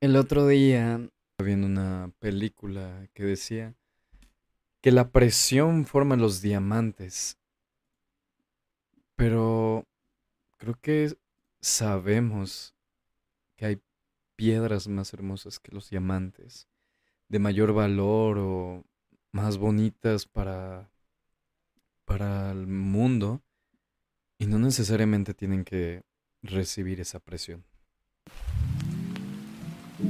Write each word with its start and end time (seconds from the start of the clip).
El 0.00 0.14
otro 0.14 0.46
día 0.46 1.10
viendo 1.42 1.66
una 1.66 2.12
película 2.20 3.08
que 3.14 3.24
decía 3.24 3.74
que 4.80 4.92
la 4.92 5.10
presión 5.10 5.86
forma 5.86 6.14
los 6.14 6.40
diamantes, 6.40 7.36
pero 9.16 9.88
creo 10.56 10.78
que 10.80 11.18
sabemos 11.60 12.76
que 13.56 13.66
hay 13.66 13.82
piedras 14.36 14.86
más 14.86 15.12
hermosas 15.12 15.58
que 15.58 15.72
los 15.72 15.90
diamantes, 15.90 16.68
de 17.28 17.40
mayor 17.40 17.72
valor 17.72 18.38
o 18.38 18.84
más 19.32 19.58
bonitas 19.58 20.26
para, 20.26 20.92
para 22.04 22.52
el 22.52 22.68
mundo, 22.68 23.42
y 24.38 24.46
no 24.46 24.60
necesariamente 24.60 25.34
tienen 25.34 25.64
que 25.64 26.04
recibir 26.40 27.00
esa 27.00 27.18
presión. 27.18 27.64
Hi, 30.00 30.06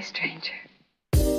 stranger. 0.00 0.54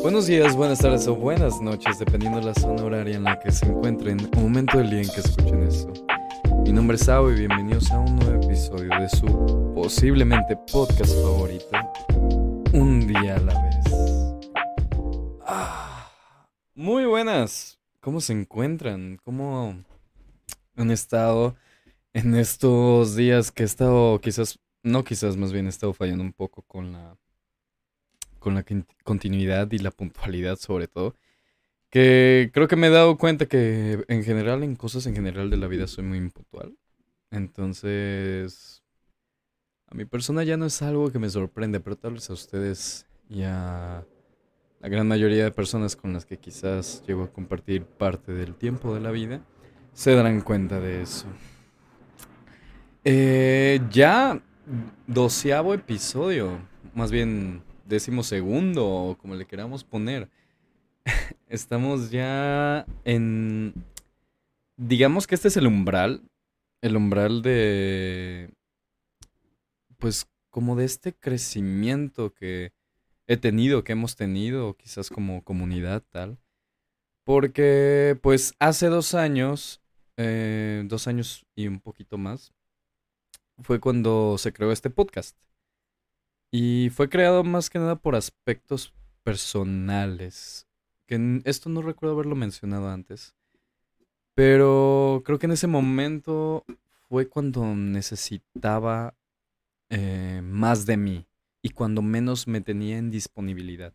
Buenos 0.01 0.25
días, 0.25 0.57
buenas 0.57 0.79
tardes 0.79 1.07
o 1.07 1.15
buenas 1.15 1.61
noches, 1.61 1.99
dependiendo 1.99 2.39
de 2.39 2.47
la 2.47 2.53
zona 2.53 2.83
horaria 2.83 3.15
en 3.15 3.23
la 3.23 3.39
que 3.39 3.53
se 3.53 3.65
encuentren 3.65 4.19
o 4.35 4.39
momento 4.41 4.79
del 4.79 4.89
día 4.89 5.01
en 5.03 5.09
que 5.09 5.21
escuchen 5.21 5.63
esto. 5.63 5.93
Mi 6.65 6.73
nombre 6.73 6.95
es 6.95 7.05
Sao 7.05 7.31
y 7.31 7.35
bienvenidos 7.35 7.89
a 7.91 7.99
un 7.99 8.17
nuevo 8.17 8.43
episodio 8.43 8.89
de 8.99 9.07
su 9.07 9.71
posiblemente 9.73 10.57
podcast 10.69 11.13
favorito, 11.23 11.77
Un 12.73 13.07
día 13.07 13.37
a 13.37 13.39
la 13.39 13.61
vez. 13.61 13.80
Muy 16.75 17.03
buenas, 17.05 17.79
¿cómo 17.99 18.21
se 18.21 18.31
encuentran? 18.31 19.17
¿Cómo 19.25 19.83
han 20.77 20.89
estado 20.89 21.57
en 22.13 22.33
estos 22.35 23.15
días 23.17 23.51
que 23.51 23.63
he 23.63 23.65
estado 23.65 24.21
quizás, 24.21 24.57
no 24.81 25.03
quizás, 25.03 25.35
más 25.35 25.51
bien 25.51 25.65
he 25.65 25.69
estado 25.69 25.93
fallando 25.93 26.23
un 26.23 26.31
poco 26.31 26.61
con 26.63 26.93
la 26.93 27.17
con 28.39 28.55
la 28.55 28.65
continuidad 29.03 29.71
y 29.71 29.79
la 29.79 29.91
puntualidad 29.91 30.57
sobre 30.57 30.87
todo. 30.87 31.15
Que 31.89 32.51
creo 32.53 32.67
que 32.69 32.77
me 32.77 32.87
he 32.87 32.89
dado 32.91 33.17
cuenta 33.17 33.47
que 33.47 34.05
en 34.07 34.23
general, 34.23 34.63
en 34.63 34.75
cosas 34.77 35.05
en 35.07 35.15
general 35.15 35.49
de 35.49 35.57
la 35.57 35.67
vida 35.67 35.87
soy 35.87 36.05
muy 36.05 36.19
impuntual. 36.19 36.77
Entonces, 37.31 38.83
a 39.87 39.95
mi 39.95 40.05
persona 40.05 40.43
ya 40.45 40.57
no 40.57 40.65
es 40.65 40.81
algo 40.81 41.11
que 41.11 41.19
me 41.19 41.29
sorprende, 41.29 41.81
pero 41.81 41.97
tal 41.97 42.13
vez 42.13 42.29
a 42.29 42.33
ustedes 42.33 43.07
y 43.29 43.43
a 43.43 44.05
la 44.81 44.89
gran 44.89 45.07
mayoría 45.07 45.43
de 45.43 45.51
personas 45.51 45.95
con 45.95 46.11
las 46.13 46.25
que 46.25 46.37
quizás 46.37 47.03
llego 47.05 47.23
a 47.23 47.31
compartir 47.31 47.85
parte 47.85 48.31
del 48.31 48.55
tiempo 48.55 48.95
de 48.95 48.99
la 48.99 49.11
vida, 49.11 49.41
se 49.93 50.15
darán 50.15 50.41
cuenta 50.41 50.79
de 50.79 51.03
eso. 51.03 51.27
Eh, 53.03 53.79
ya 53.91 54.41
doceavo 55.05 55.75
episodio, 55.75 56.59
más 56.95 57.11
bien 57.11 57.61
décimo 57.85 58.23
segundo, 58.23 58.87
o 58.87 59.17
como 59.17 59.35
le 59.35 59.45
queramos 59.45 59.83
poner. 59.83 60.29
Estamos 61.47 62.09
ya 62.09 62.85
en... 63.03 63.73
Digamos 64.77 65.27
que 65.27 65.35
este 65.35 65.49
es 65.49 65.57
el 65.57 65.67
umbral, 65.67 66.23
el 66.81 66.95
umbral 66.95 67.43
de... 67.43 68.49
Pues 69.99 70.27
como 70.49 70.75
de 70.75 70.85
este 70.85 71.13
crecimiento 71.13 72.33
que 72.33 72.73
he 73.27 73.37
tenido, 73.37 73.83
que 73.83 73.93
hemos 73.93 74.15
tenido, 74.15 74.75
quizás 74.75 75.09
como 75.09 75.43
comunidad 75.43 76.03
tal. 76.09 76.37
Porque 77.23 78.17
pues 78.21 78.53
hace 78.59 78.87
dos 78.87 79.13
años, 79.13 79.81
eh, 80.17 80.83
dos 80.85 81.07
años 81.07 81.45
y 81.55 81.67
un 81.67 81.79
poquito 81.79 82.17
más, 82.17 82.53
fue 83.59 83.79
cuando 83.79 84.37
se 84.37 84.53
creó 84.53 84.71
este 84.71 84.89
podcast. 84.89 85.37
Y 86.51 86.89
fue 86.89 87.09
creado 87.09 87.43
más 87.43 87.69
que 87.69 87.79
nada 87.79 87.95
por 87.95 88.15
aspectos 88.15 88.93
personales. 89.23 90.67
Que 91.07 91.41
esto 91.45 91.69
no 91.69 91.81
recuerdo 91.81 92.15
haberlo 92.15 92.35
mencionado 92.35 92.89
antes. 92.89 93.35
Pero 94.35 95.21
creo 95.25 95.39
que 95.39 95.45
en 95.45 95.53
ese 95.53 95.67
momento 95.67 96.65
fue 97.07 97.27
cuando 97.27 97.63
necesitaba 97.75 99.15
eh, 99.89 100.41
más 100.43 100.85
de 100.85 100.97
mí 100.97 101.27
y 101.61 101.69
cuando 101.69 102.01
menos 102.01 102.47
me 102.47 102.61
tenía 102.61 102.97
en 102.97 103.11
disponibilidad. 103.11 103.93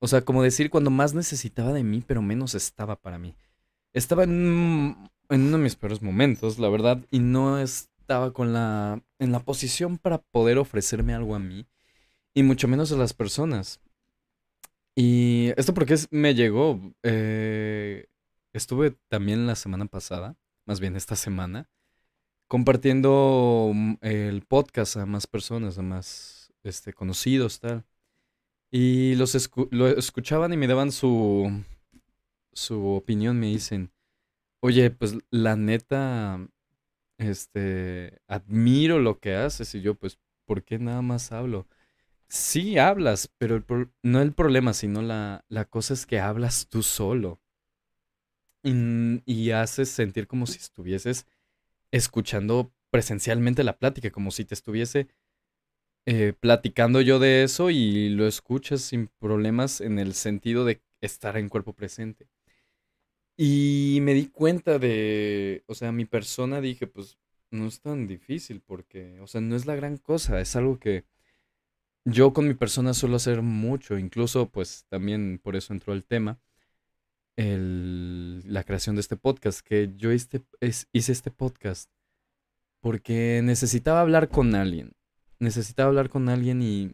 O 0.00 0.08
sea, 0.08 0.24
como 0.24 0.42
decir, 0.42 0.70
cuando 0.70 0.90
más 0.90 1.14
necesitaba 1.14 1.72
de 1.72 1.84
mí, 1.84 2.02
pero 2.06 2.22
menos 2.22 2.54
estaba 2.54 2.96
para 2.96 3.18
mí. 3.18 3.36
Estaba 3.92 4.24
en, 4.24 4.96
uno 5.28 5.56
de 5.56 5.62
mis 5.62 5.76
peores 5.76 6.02
momentos, 6.02 6.58
la 6.58 6.68
verdad, 6.68 7.06
y 7.10 7.20
no 7.20 7.58
es, 7.58 7.90
estaba 7.98 8.32
con 8.32 8.52
la, 8.52 9.02
en 9.18 9.32
la 9.32 9.40
posición 9.40 9.98
para 9.98 10.18
poder 10.18 10.58
ofrecerme 10.58 11.14
algo 11.14 11.34
a 11.34 11.38
mí 11.38 11.66
y 12.34 12.42
mucho 12.42 12.68
menos 12.68 12.90
a 12.92 12.96
las 12.96 13.14
personas. 13.14 13.80
Y 14.94 15.52
esto 15.56 15.72
porque 15.72 15.96
me 16.10 16.34
llegó, 16.34 16.80
eh, 17.02 18.06
estuve 18.52 18.96
también 19.08 19.46
la 19.46 19.54
semana 19.54 19.86
pasada, 19.86 20.36
más 20.66 20.80
bien 20.80 20.96
esta 20.96 21.16
semana, 21.16 21.70
compartiendo 22.48 23.70
mm, 23.72 23.94
el 24.02 24.42
podcast 24.42 24.96
a 24.96 25.06
más 25.06 25.26
personas, 25.26 25.78
a 25.78 25.82
más 25.82 26.41
este, 26.64 26.92
conocidos, 26.92 27.60
tal. 27.60 27.84
Y 28.70 29.14
los 29.16 29.50
lo 29.70 29.88
escuchaban 29.88 30.52
y 30.52 30.56
me 30.56 30.66
daban 30.66 30.92
su, 30.92 31.62
su 32.52 32.86
opinión, 32.88 33.38
me 33.38 33.46
dicen, 33.48 33.92
oye, 34.60 34.90
pues 34.90 35.16
la 35.30 35.56
neta, 35.56 36.48
este, 37.18 38.20
admiro 38.28 39.00
lo 39.00 39.20
que 39.20 39.34
haces 39.36 39.74
y 39.74 39.82
yo, 39.82 39.94
pues, 39.96 40.18
¿por 40.46 40.64
qué 40.64 40.78
nada 40.78 41.02
más 41.02 41.32
hablo? 41.32 41.68
Sí, 42.28 42.78
hablas, 42.78 43.28
pero 43.38 43.64
no 44.02 44.22
el 44.22 44.32
problema, 44.34 44.74
sino 44.74 45.02
la, 45.02 45.44
la 45.48 45.66
cosa 45.66 45.94
es 45.94 46.06
que 46.06 46.20
hablas 46.20 46.68
tú 46.68 46.82
solo 46.82 47.40
y, 48.62 49.22
y 49.26 49.50
haces 49.50 49.88
sentir 49.90 50.26
como 50.26 50.46
si 50.46 50.58
estuvieses 50.58 51.26
escuchando 51.90 52.74
presencialmente 52.90 53.64
la 53.64 53.78
plática, 53.78 54.10
como 54.10 54.30
si 54.30 54.44
te 54.44 54.54
estuviese 54.54 55.08
eh, 56.06 56.32
platicando 56.38 57.00
yo 57.00 57.18
de 57.18 57.44
eso 57.44 57.70
y 57.70 58.08
lo 58.10 58.26
escuchas 58.26 58.82
sin 58.82 59.08
problemas 59.18 59.80
en 59.80 59.98
el 59.98 60.14
sentido 60.14 60.64
de 60.64 60.82
estar 61.00 61.36
en 61.36 61.48
cuerpo 61.48 61.74
presente. 61.74 62.28
Y 63.36 63.98
me 64.02 64.14
di 64.14 64.26
cuenta 64.26 64.78
de, 64.78 65.64
o 65.66 65.74
sea, 65.74 65.92
mi 65.92 66.04
persona 66.04 66.60
dije, 66.60 66.86
pues 66.86 67.18
no 67.50 67.66
es 67.66 67.80
tan 67.80 68.06
difícil 68.06 68.60
porque, 68.60 69.20
o 69.20 69.26
sea, 69.26 69.40
no 69.40 69.56
es 69.56 69.66
la 69.66 69.74
gran 69.74 69.96
cosa, 69.96 70.40
es 70.40 70.56
algo 70.56 70.78
que 70.78 71.04
yo 72.04 72.32
con 72.32 72.48
mi 72.48 72.54
persona 72.54 72.94
suelo 72.94 73.16
hacer 73.16 73.42
mucho, 73.42 73.98
incluso 73.98 74.48
pues 74.50 74.86
también 74.88 75.40
por 75.42 75.56
eso 75.56 75.72
entró 75.72 75.92
el 75.92 76.04
tema, 76.04 76.40
el, 77.36 78.42
la 78.52 78.64
creación 78.64 78.96
de 78.96 79.00
este 79.00 79.16
podcast, 79.16 79.60
que 79.60 79.92
yo 79.96 80.10
este, 80.10 80.42
hice 80.92 81.12
este 81.12 81.30
podcast 81.30 81.90
porque 82.80 83.40
necesitaba 83.44 84.00
hablar 84.00 84.28
con 84.28 84.54
alguien, 84.54 84.92
necesitaba 85.42 85.88
hablar 85.88 86.08
con 86.08 86.28
alguien 86.28 86.62
y 86.62 86.92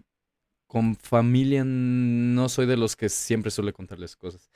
con 0.66 0.97
familia 0.97 1.64
no 1.64 2.48
soy 2.48 2.66
de 2.66 2.76
los 2.76 2.97
que 2.97 3.09
siempre 3.09 3.50
suele 3.50 3.72
contarles 3.72 4.16
cosas. 4.16 4.50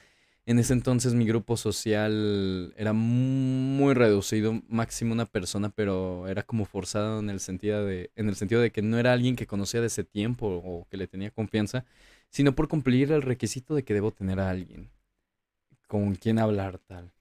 En 0.44 0.58
ese 0.58 0.72
entonces 0.72 1.14
mi 1.14 1.24
grupo 1.24 1.56
social 1.56 2.74
era 2.76 2.92
muy 2.92 3.94
reducido, 3.94 4.60
máximo 4.68 5.12
una 5.12 5.26
persona, 5.26 5.68
pero 5.70 6.26
era 6.26 6.42
como 6.42 6.64
forzado 6.64 7.20
en 7.20 7.30
el 7.30 7.38
sentido 7.38 7.86
de, 7.86 8.10
en 8.16 8.28
el 8.28 8.34
sentido 8.34 8.60
de 8.60 8.72
que 8.72 8.82
no 8.82 8.98
era 8.98 9.12
alguien 9.12 9.36
que 9.36 9.46
conocía 9.46 9.80
de 9.80 9.86
ese 9.86 10.02
tiempo 10.02 10.46
o 10.64 10.86
que 10.90 10.96
le 10.96 11.06
tenía 11.06 11.30
confianza, 11.30 11.84
sino 12.28 12.54
por 12.54 12.68
cumplir 12.68 13.12
el 13.12 13.22
requisito 13.22 13.74
de 13.74 13.84
que 13.84 13.94
debo 13.94 14.10
tener 14.10 14.40
a 14.40 14.50
alguien 14.50 14.90
con 15.86 16.14
quien 16.16 16.38
hablar 16.38 16.78
tal. 16.78 17.12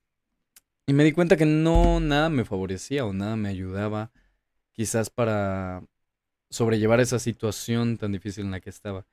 Y 0.88 0.94
me 0.94 1.04
di 1.04 1.12
cuenta 1.12 1.38
que 1.38 1.46
no 1.46 2.00
nada 2.00 2.30
me 2.30 2.44
favorecía 2.44 3.06
o 3.06 3.14
nada 3.14 3.36
me 3.36 3.50
ayudaba 3.50 4.12
quizás 4.72 5.10
para 5.10 5.84
sobrellevar 6.52 7.00
esa 7.00 7.18
situación 7.18 7.98
tan 7.98 8.12
difícil 8.12 8.46
en 8.46 8.52
la 8.52 8.60
que 8.60 8.70
estaba. 8.70 9.08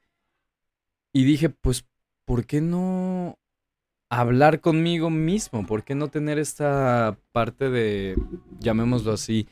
Y 1.14 1.24
dije, 1.24 1.48
pues, 1.48 1.86
¿por 2.26 2.44
qué 2.44 2.60
no 2.60 3.38
hablar 4.10 4.60
conmigo 4.60 5.08
mismo? 5.08 5.66
¿Por 5.66 5.84
qué 5.84 5.94
no 5.94 6.08
tener 6.08 6.38
esta 6.38 7.18
parte 7.32 7.70
de, 7.70 8.16
llamémoslo 8.60 9.12
así, 9.12 9.48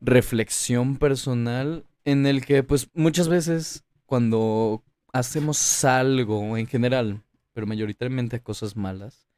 reflexión 0.00 0.96
personal 0.96 1.84
en 2.04 2.26
el 2.26 2.44
que 2.44 2.62
pues 2.62 2.88
muchas 2.94 3.28
veces 3.28 3.84
cuando 4.06 4.82
hacemos 5.12 5.84
algo 5.84 6.56
en 6.56 6.66
general, 6.66 7.22
pero 7.52 7.66
mayoritariamente 7.66 8.40
cosas 8.40 8.76
malas, 8.76 9.28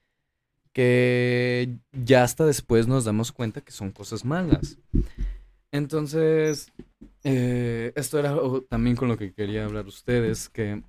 que 0.72 1.78
ya 1.92 2.22
hasta 2.22 2.44
después 2.44 2.86
nos 2.86 3.04
damos 3.04 3.32
cuenta 3.32 3.60
que 3.60 3.72
son 3.72 3.90
cosas 3.90 4.24
malas. 4.24 4.78
Entonces, 5.70 6.72
eh, 7.24 7.92
esto 7.94 8.18
era 8.18 8.36
también 8.68 8.96
con 8.96 9.08
lo 9.08 9.18
que 9.18 9.32
quería 9.32 9.64
hablar 9.64 9.86
ustedes, 9.86 10.48
que 10.48 10.82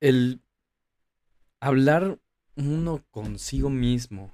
el 0.00 0.40
hablar 1.60 2.18
uno 2.56 3.04
consigo 3.10 3.68
mismo 3.68 4.32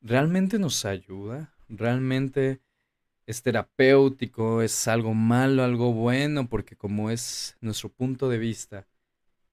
realmente 0.00 0.58
nos 0.58 0.84
ayuda, 0.84 1.54
realmente 1.68 2.60
es 3.26 3.42
terapéutico, 3.42 4.62
es 4.62 4.88
algo 4.88 5.14
malo, 5.14 5.62
algo 5.62 5.92
bueno, 5.92 6.48
porque 6.48 6.76
como 6.76 7.10
es 7.10 7.56
nuestro 7.60 7.90
punto 7.90 8.28
de 8.28 8.38
vista, 8.38 8.86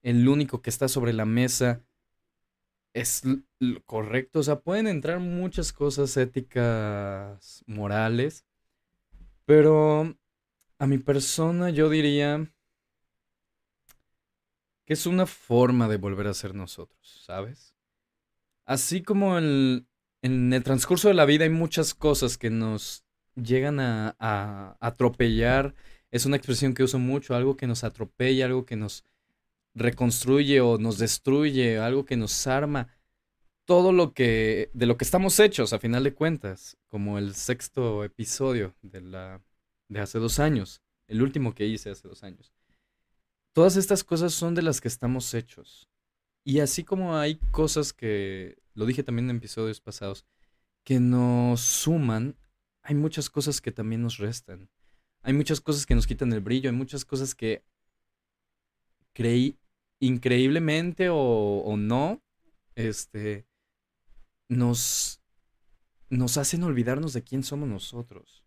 el 0.01 0.27
único 0.27 0.61
que 0.61 0.69
está 0.69 0.88
sobre 0.88 1.13
la 1.13 1.25
mesa 1.25 1.83
es 2.99 3.21
correcto. 3.85 4.39
O 4.39 4.44
sea, 4.44 4.59
pueden 4.59 4.88
entrar 4.88 5.19
muchas 5.19 5.71
cosas 5.71 6.17
éticas, 6.17 7.63
morales, 7.67 8.45
pero 9.45 10.17
a 10.79 10.88
mi 10.88 10.97
persona 10.97 11.69
yo 11.69 11.89
diría 11.89 12.51
que 14.85 14.94
es 14.94 15.05
una 15.05 15.25
forma 15.25 15.88
de 15.88 15.97
volver 15.97 16.27
a 16.27 16.33
ser 16.33 16.55
nosotros, 16.55 17.21
¿sabes? 17.25 17.75
Así 18.65 19.03
como 19.03 19.38
en 19.38 19.85
el 20.23 20.63
transcurso 20.63 21.07
de 21.07 21.13
la 21.13 21.25
vida 21.25 21.44
hay 21.44 21.49
muchas 21.51 21.94
cosas 21.94 22.38
que 22.38 22.49
nos 22.49 23.05
llegan 23.35 23.79
a, 23.79 24.15
a 24.19 24.77
atropellar, 24.79 25.75
es 26.09 26.25
una 26.25 26.38
expresión 26.38 26.73
que 26.73 26.83
uso 26.83 26.97
mucho, 26.99 27.35
algo 27.35 27.57
que 27.57 27.67
nos 27.67 27.83
atropella, 27.83 28.45
algo 28.45 28.65
que 28.65 28.75
nos 28.75 29.03
reconstruye 29.77 30.59
o 30.62 30.77
nos 30.77 30.97
destruye, 30.97 31.77
algo 31.77 32.06
que 32.06 32.18
nos 32.18 32.47
arma, 32.47 32.88
todo 33.65 33.91
lo 33.91 34.13
que 34.13 34.69
de 34.74 34.85
lo 34.85 34.97
que 34.97 35.06
estamos 35.06 35.39
hechos 35.39 35.74
a 35.74 35.79
final 35.79 36.03
de 36.03 36.13
cuentas, 36.13 36.77
como 36.88 37.18
el 37.18 37.35
sexto 37.35 38.03
episodio 38.03 38.75
de 38.81 39.01
la 39.01 39.41
de 39.88 40.00
hace 40.00 40.19
dos 40.19 40.39
años, 40.39 40.81
el 41.07 41.21
último 41.21 41.53
que 41.53 41.68
hice 41.68 41.89
hace 41.91 42.07
dos 42.07 42.24
años. 42.24 42.51
Todas 43.53 43.77
estas 43.77 44.03
cosas 44.03 44.33
son 44.33 44.56
de 44.56 44.62
las 44.62 44.81
que 44.81 44.88
estamos 44.88 45.33
hechos. 45.33 45.89
Y 46.44 46.59
así 46.59 46.83
como 46.83 47.18
hay 47.18 47.35
cosas 47.51 47.91
que, 47.94 48.57
lo 48.73 48.85
dije 48.85 49.03
también 49.03 49.30
en 49.30 49.38
episodios 49.38 49.81
pasados, 49.81 50.25
que 50.83 51.00
nos 51.00 51.62
suman, 51.62 52.38
hay 52.83 52.95
muchas 52.95 53.30
cosas 53.30 53.59
que 53.59 53.71
también 53.71 54.01
nos 54.01 54.18
restan. 54.18 54.69
Hay 55.23 55.33
muchas 55.33 55.59
cosas 55.59 55.85
que 55.85 55.95
nos 55.95 56.07
quitan 56.07 56.31
el 56.31 56.39
brillo, 56.39 56.69
hay 56.69 56.75
muchas 56.75 57.03
cosas 57.03 57.35
que 57.35 57.63
creí 59.13 59.57
increíblemente 59.99 61.09
o, 61.09 61.17
o 61.17 61.77
no, 61.77 62.21
este, 62.75 63.47
nos, 64.47 65.21
nos 66.09 66.38
hacen 66.38 66.63
olvidarnos 66.63 67.13
de 67.13 67.23
quién 67.23 67.44
somos 67.44 67.67
nosotros. 67.67 68.45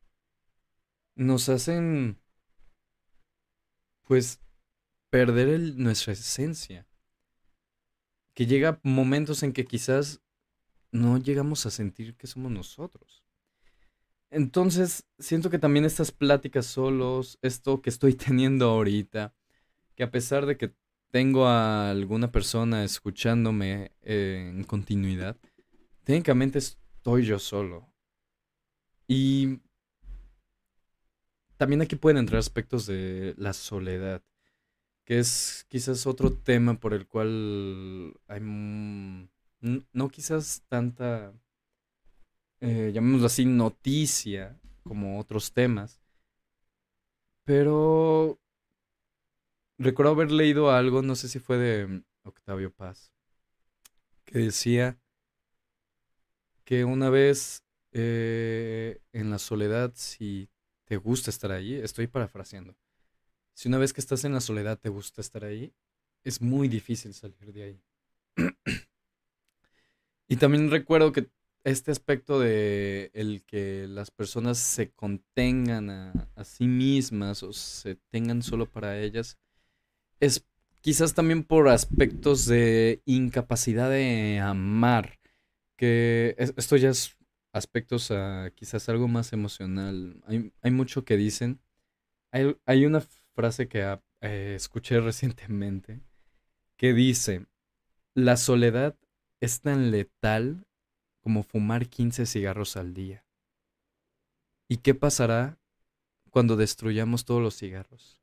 Nos 1.15 1.49
hacen, 1.49 2.19
pues, 4.05 4.41
perder 5.11 5.77
nuestra 5.77 6.13
esencia. 6.13 6.87
Que 8.35 8.47
llega 8.47 8.81
momentos 8.83 9.43
en 9.43 9.53
que 9.53 9.67
quizás 9.67 10.23
no 10.93 11.19
llegamos 11.19 11.67
a 11.67 11.71
sentir 11.71 12.17
que 12.17 12.27
somos 12.27 12.51
nosotros. 12.51 13.25
Entonces, 14.31 15.07
siento 15.19 15.51
que 15.51 15.59
también 15.59 15.85
estas 15.85 16.13
pláticas 16.13 16.67
solos, 16.67 17.39
esto 17.43 17.83
que 17.83 17.91
estoy 17.91 18.15
teniendo 18.15 18.69
ahorita, 18.71 19.35
que 19.97 20.05
a 20.05 20.11
pesar 20.11 20.47
de 20.47 20.57
que 20.57 20.75
tengo 21.11 21.47
a 21.47 21.91
alguna 21.91 22.31
persona 22.33 22.85
escuchándome 22.85 23.93
eh, 24.03 24.53
en 24.55 24.65
continuidad, 24.65 25.37
técnicamente 26.05 26.59
estoy 26.59 27.25
yo 27.25 27.39
solo. 27.39 27.89
Y 29.07 29.61
también 31.57 31.83
aquí 31.83 31.97
pueden 31.97 32.19
entrar 32.19 32.39
aspectos 32.39 32.87
de 32.87 33.35
la 33.37 33.53
soledad 33.53 34.23
que 35.05 35.19
es 35.19 35.67
quizás 35.69 36.07
otro 36.07 36.33
tema 36.33 36.79
por 36.79 36.95
el 36.95 37.07
cual 37.07 38.15
hay 38.29 38.41
no 38.41 40.09
quizás 40.09 40.63
tanta, 40.69 41.33
eh, 42.61 42.93
llamémoslo 42.95 43.27
así, 43.27 43.45
noticia 43.45 44.59
como 44.85 45.19
otros 45.19 45.53
temas, 45.53 46.01
pero 47.45 48.40
recuerdo 49.81 50.13
haber 50.13 50.31
leído 50.31 50.71
algo, 50.71 51.03
no 51.03 51.17
sé 51.17 51.29
si 51.29 51.39
fue 51.39 51.57
de 51.57 52.03
Octavio 52.23 52.71
Paz, 52.71 53.13
que 54.25 54.39
decía 54.39 55.01
que 56.65 56.85
una 56.85 57.09
vez 57.09 57.65
eh, 57.93 59.01
en 59.13 59.31
la 59.31 59.39
soledad, 59.39 59.93
si 59.95 60.51
te 60.85 60.97
gusta 60.97 61.31
estar 61.31 61.51
allí, 61.51 61.75
estoy 61.75 62.07
parafraseando, 62.07 62.77
si 63.55 63.69
una 63.69 63.79
vez 63.79 63.93
que 63.93 64.01
estás 64.01 64.25
en 64.25 64.35
la 64.35 64.41
soledad 64.41 64.79
te 64.79 64.91
gusta 64.91 65.23
estar 65.23 65.45
ahí, 65.45 65.73
es 66.25 66.43
muy 66.43 66.69
difícil 66.69 67.15
salir 67.15 67.53
de 67.53 67.63
ahí. 67.63 67.83
y 70.29 70.37
también 70.37 70.71
recuerdo 70.71 71.13
que 71.13 71.31
este 71.65 71.91
aspecto 71.91 72.39
de 72.39 73.11
el 73.15 73.45
que 73.45 73.87
las 73.89 74.11
personas 74.11 74.59
se 74.59 74.91
contengan 74.93 75.91
a, 75.91 76.29
a, 76.35 76.45
sí 76.45 76.67
mismas 76.67 77.43
o 77.43 77.53
se 77.53 77.97
tengan 78.11 78.43
solo 78.43 78.67
para 78.67 78.99
ellas 78.99 79.39
es 80.21 80.47
quizás 80.81 81.15
también 81.15 81.45
por 81.45 81.69
aspectos 81.69 82.47
de 82.47 83.03
incapacidad 83.05 83.91
de 83.91 84.41
amar 84.41 85.19
que 85.77 86.37
esto 86.39 86.77
ya 86.77 86.91
es 86.91 87.17
aspectos 87.53 88.11
a 88.11 88.51
quizás 88.55 88.89
algo 88.89 89.09
más 89.09 89.33
emocional 89.33 90.23
hay, 90.27 90.53
hay 90.63 90.71
mucho 90.71 91.05
que 91.05 91.17
dicen 91.17 91.61
hay, 92.33 92.57
hay 92.65 92.87
una 92.87 93.01
frase 93.35 93.69
que 93.69 93.99
eh, 94.21 94.55
escuché 94.57 95.01
recientemente 95.01 96.01
que 96.77 96.95
dice, 96.95 97.47
la 98.15 98.39
soledad 98.39 98.97
es 99.41 99.61
tan 99.61 99.91
letal 99.91 100.67
como 101.21 101.43
fumar 101.43 101.89
15 101.89 102.25
cigarros 102.25 102.77
al 102.79 102.95
día. 102.95 103.27
¿Y 104.67 104.79
qué 104.79 104.95
pasará 104.95 105.59
cuando 106.31 106.57
destruyamos 106.57 107.27
todos 107.27 107.43
los 107.43 107.59
cigarros? 107.59 108.20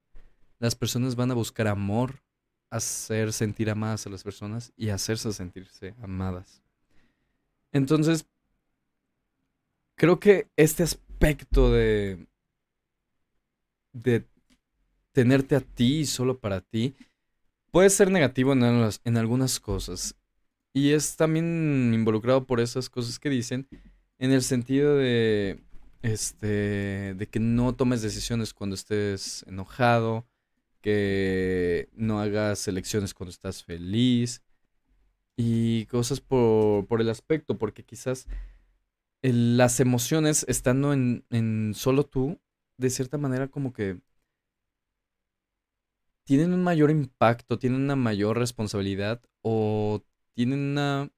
Las 0.59 0.75
personas 0.75 1.15
van 1.15 1.31
a 1.31 1.35
buscar 1.35 1.67
amor, 1.67 2.23
hacer 2.69 3.31
sentir 3.33 3.69
amadas 3.69 4.07
a 4.07 4.09
las 4.09 4.23
personas 4.23 4.73
y 4.75 4.89
hacerse 4.89 5.31
sentirse 5.31 5.95
amadas. 6.01 6.61
Entonces, 7.71 8.25
creo 9.95 10.19
que 10.19 10.47
este 10.55 10.83
aspecto 10.83 11.71
de, 11.71 12.27
de 13.93 14.25
tenerte 15.11 15.55
a 15.55 15.61
ti 15.61 16.05
solo 16.05 16.39
para 16.39 16.61
ti 16.61 16.95
puede 17.71 17.89
ser 17.89 18.09
negativo 18.11 18.53
en, 18.53 18.89
en 19.03 19.17
algunas 19.17 19.59
cosas. 19.59 20.15
Y 20.73 20.91
es 20.91 21.15
también 21.15 21.91
involucrado 21.93 22.45
por 22.45 22.59
esas 22.59 22.89
cosas 22.89 23.19
que 23.19 23.29
dicen 23.29 23.67
en 24.19 24.31
el 24.31 24.43
sentido 24.43 24.95
de 24.95 25.59
este 26.01 27.15
de 27.15 27.27
que 27.27 27.39
no 27.39 27.73
tomes 27.73 28.01
decisiones 28.01 28.53
cuando 28.53 28.75
estés 28.75 29.43
enojado, 29.47 30.27
que 30.81 31.89
no 31.93 32.19
hagas 32.19 32.67
elecciones 32.67 33.13
cuando 33.13 33.31
estás 33.31 33.63
feliz 33.63 34.43
y 35.35 35.85
cosas 35.87 36.21
por, 36.21 36.87
por 36.87 37.01
el 37.01 37.09
aspecto, 37.09 37.57
porque 37.57 37.83
quizás 37.83 38.27
las 39.21 39.79
emociones 39.79 40.45
estando 40.47 40.93
en, 40.93 41.25
en 41.29 41.73
solo 41.75 42.05
tú, 42.05 42.39
de 42.77 42.89
cierta 42.89 43.17
manera 43.17 43.47
como 43.47 43.73
que 43.73 43.99
tienen 46.23 46.53
un 46.53 46.63
mayor 46.63 46.91
impacto, 46.91 47.57
tienen 47.57 47.81
una 47.81 47.95
mayor 47.95 48.37
responsabilidad 48.37 49.21
o 49.41 50.03
tienen 50.33 50.59
una... 50.59 51.09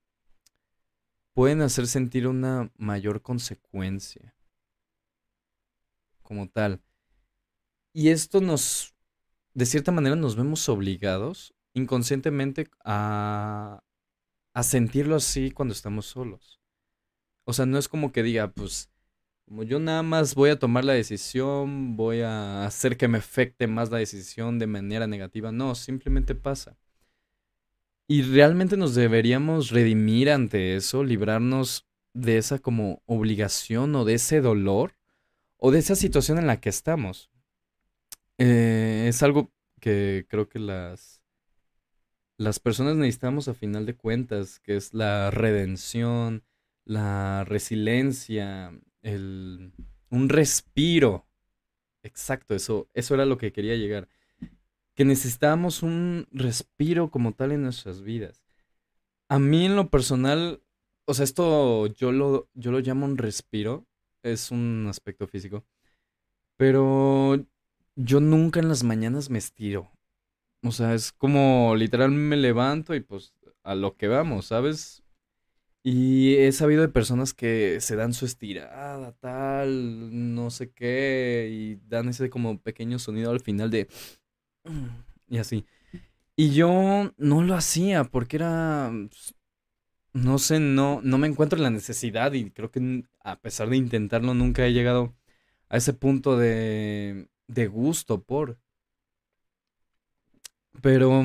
pueden 1.34 1.62
hacer 1.62 1.88
sentir 1.88 2.28
una 2.28 2.72
mayor 2.78 3.22
consecuencia 3.22 4.36
como 6.22 6.48
tal. 6.48 6.82
Y 7.92 8.10
esto 8.10 8.39
nos, 8.39 8.94
de 9.60 9.66
cierta 9.66 9.92
manera, 9.92 10.16
nos 10.16 10.38
vemos 10.38 10.70
obligados 10.70 11.54
inconscientemente 11.74 12.70
a, 12.86 13.84
a 14.54 14.63
sentirlo 14.63 15.18
así 15.18 15.51
cuando 15.51 15.74
estamos 15.74 16.06
solos. 16.06 16.62
O 17.44 17.51
sea, 17.51 17.66
no 17.66 17.78
es 17.78 17.89
como 17.89 18.13
que 18.13 18.24
diga, 18.24 18.54
pues, 18.54 18.89
como 19.44 19.63
yo 19.63 19.80
nada 19.80 20.01
más 20.01 20.34
voy 20.34 20.51
a 20.51 20.60
tomar 20.60 20.86
la 20.86 20.94
decisión, 20.94 21.98
voy 21.98 22.22
a 22.22 22.66
hacer 22.66 22.96
que 22.96 23.10
me 23.10 23.18
afecte 23.18 23.68
más 23.68 23.92
la 23.92 23.98
decisión 23.98 24.60
de 24.60 24.68
manera 24.68 25.08
negativa. 25.08 25.51
No, 25.51 25.75
simplemente 25.75 26.36
pasa. 26.36 26.78
Y 28.08 28.22
realmente 28.22 28.78
nos 28.78 28.96
deberíamos 28.96 29.72
redimir 29.72 30.32
ante 30.32 30.78
eso, 30.78 31.04
librarnos 31.04 31.86
de 32.13 32.38
esa 32.38 32.60
como 32.60 33.04
obligación 33.08 33.94
o 33.96 34.06
de 34.06 34.13
ese 34.13 34.39
dolor 34.39 34.96
o 35.58 35.72
de 35.72 35.80
esa 35.80 35.96
situación 35.96 36.38
en 36.38 36.48
la 36.48 36.62
que 36.62 36.70
estamos. 36.70 37.30
Eh, 38.39 39.05
es 39.08 39.22
algo 39.24 39.51
que 39.79 40.25
creo 40.29 40.50
que 40.50 40.60
las, 40.60 41.22
las 42.38 42.60
personas 42.60 42.96
necesitamos 42.96 43.48
a 43.48 43.53
final 43.53 43.86
de 43.86 43.96
cuentas, 43.96 44.60
que 44.60 44.75
es 44.77 44.93
la 44.93 45.31
redención, 45.31 46.43
la 46.86 47.43
resiliencia, 47.46 48.72
el, 49.01 49.74
un 50.10 50.29
respiro. 50.29 51.27
Exacto, 52.03 52.55
eso, 52.55 52.89
eso 52.96 53.15
era 53.15 53.25
lo 53.25 53.38
que 53.38 53.53
quería 53.53 53.75
llegar. 53.77 54.10
que 54.96 55.05
necesitábamos 55.05 55.84
un 55.84 56.27
respiro 56.31 57.12
como 57.12 57.34
tal 57.34 57.53
en 57.53 57.63
nuestras 57.63 58.01
vidas. 58.03 58.43
A 59.29 59.39
mí 59.39 59.65
en 59.65 59.75
lo 59.75 59.89
personal, 59.89 60.63
o 61.05 61.13
sea, 61.15 61.24
esto 61.25 61.88
yo 61.88 62.12
lo, 62.13 62.50
yo 62.55 62.72
lo 62.72 62.79
llamo 62.81 63.05
un 63.05 63.17
respiro, 63.17 63.88
es 64.24 64.51
un 64.51 64.88
aspecto 64.89 65.27
físico, 65.27 65.65
pero 66.58 67.46
yo 68.00 68.22
nunca 68.22 68.62
en 68.62 68.70
las 68.70 68.84
mañanas 68.84 69.29
me 69.29 69.39
estiro. 69.39 69.91
O 70.63 70.72
sea, 70.72 70.94
es 70.94 71.12
como 71.12 71.75
literal 71.75 72.12
me 72.12 72.38
levanto 72.38 72.96
y 72.96 73.01
pues 73.01 73.34
a 73.63 73.75
lo 73.75 73.98
que 73.98 74.08
vamos, 74.08 74.48
¿sabes? 74.48 75.03
Y 75.84 76.36
he 76.36 76.51
sabido 76.51 76.82
de 76.82 76.89
personas 76.89 77.34
que 77.34 77.79
se 77.82 77.96
dan 77.96 78.13
su 78.13 78.25
estirada, 78.25 79.13
tal, 79.20 80.36
no 80.36 80.50
sé 80.50 80.72
qué, 80.72 81.50
y 81.51 81.75
dan 81.88 82.10
ese 82.10 82.29
como 82.29 82.60
pequeño 82.62 83.00
sonido 83.00 83.32
al 83.32 83.39
final 83.41 83.70
de... 83.70 83.88
Y 85.27 85.38
así. 85.38 85.65
Y 86.36 86.51
yo 86.51 87.13
no 87.18 87.44
lo 87.44 87.56
hacía 87.56 88.06
porque 88.06 88.38
era... 88.38 88.91
Pues, 89.10 89.36
no 90.13 90.39
sé, 90.39 90.60
no, 90.60 91.01
no 91.03 91.18
me 91.18 91.27
encuentro 91.27 91.58
en 91.58 91.63
la 91.63 91.70
necesidad 91.70 92.34
y 92.34 92.51
creo 92.51 92.72
que 92.72 93.03
a 93.24 93.39
pesar 93.39 93.70
de 93.70 93.77
intentarlo 93.77 94.34
nunca 94.34 94.65
he 94.65 94.74
llegado 94.74 95.15
a 95.70 95.77
ese 95.77 95.94
punto 95.94 96.36
de, 96.38 97.29
de 97.50 97.68
gusto 97.68 98.24
por. 98.24 98.58
Pero 100.82 101.22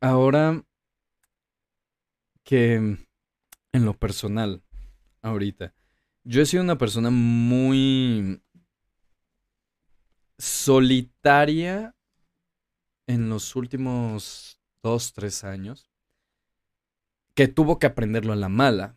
ahora 0.00 0.62
que 2.42 2.74
en 2.74 3.84
lo 3.84 3.94
personal, 3.94 4.62
ahorita, 5.22 5.72
yo 6.24 6.42
he 6.42 6.46
sido 6.46 6.62
una 6.62 6.76
persona 6.76 7.10
muy 7.10 8.42
solitaria 10.36 11.94
en 13.06 13.28
los 13.30 13.56
últimos 13.56 14.60
dos, 14.82 15.12
tres 15.12 15.44
años, 15.44 15.90
que 17.34 17.48
tuvo 17.48 17.78
que 17.78 17.86
aprenderlo 17.86 18.32
a 18.32 18.36
la 18.36 18.48
mala. 18.48 18.96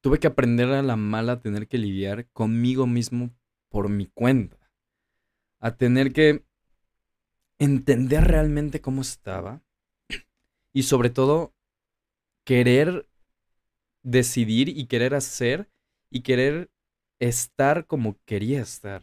Tuve 0.00 0.20
que 0.20 0.28
aprender 0.28 0.68
a 0.68 0.82
la 0.82 0.96
mala 0.96 1.32
a 1.32 1.40
tener 1.40 1.66
que 1.66 1.78
lidiar 1.78 2.28
conmigo 2.30 2.86
mismo 2.86 3.34
por 3.68 3.88
mi 3.88 4.06
cuenta. 4.06 4.67
A 5.60 5.76
tener 5.76 6.12
que 6.12 6.44
entender 7.58 8.24
realmente 8.24 8.80
cómo 8.80 9.02
estaba. 9.02 9.62
Y 10.72 10.84
sobre 10.84 11.10
todo, 11.10 11.54
querer 12.44 13.08
decidir 14.02 14.68
y 14.68 14.86
querer 14.86 15.14
hacer 15.14 15.70
y 16.10 16.22
querer 16.22 16.70
estar 17.18 17.86
como 17.86 18.16
quería 18.24 18.60
estar. 18.60 19.02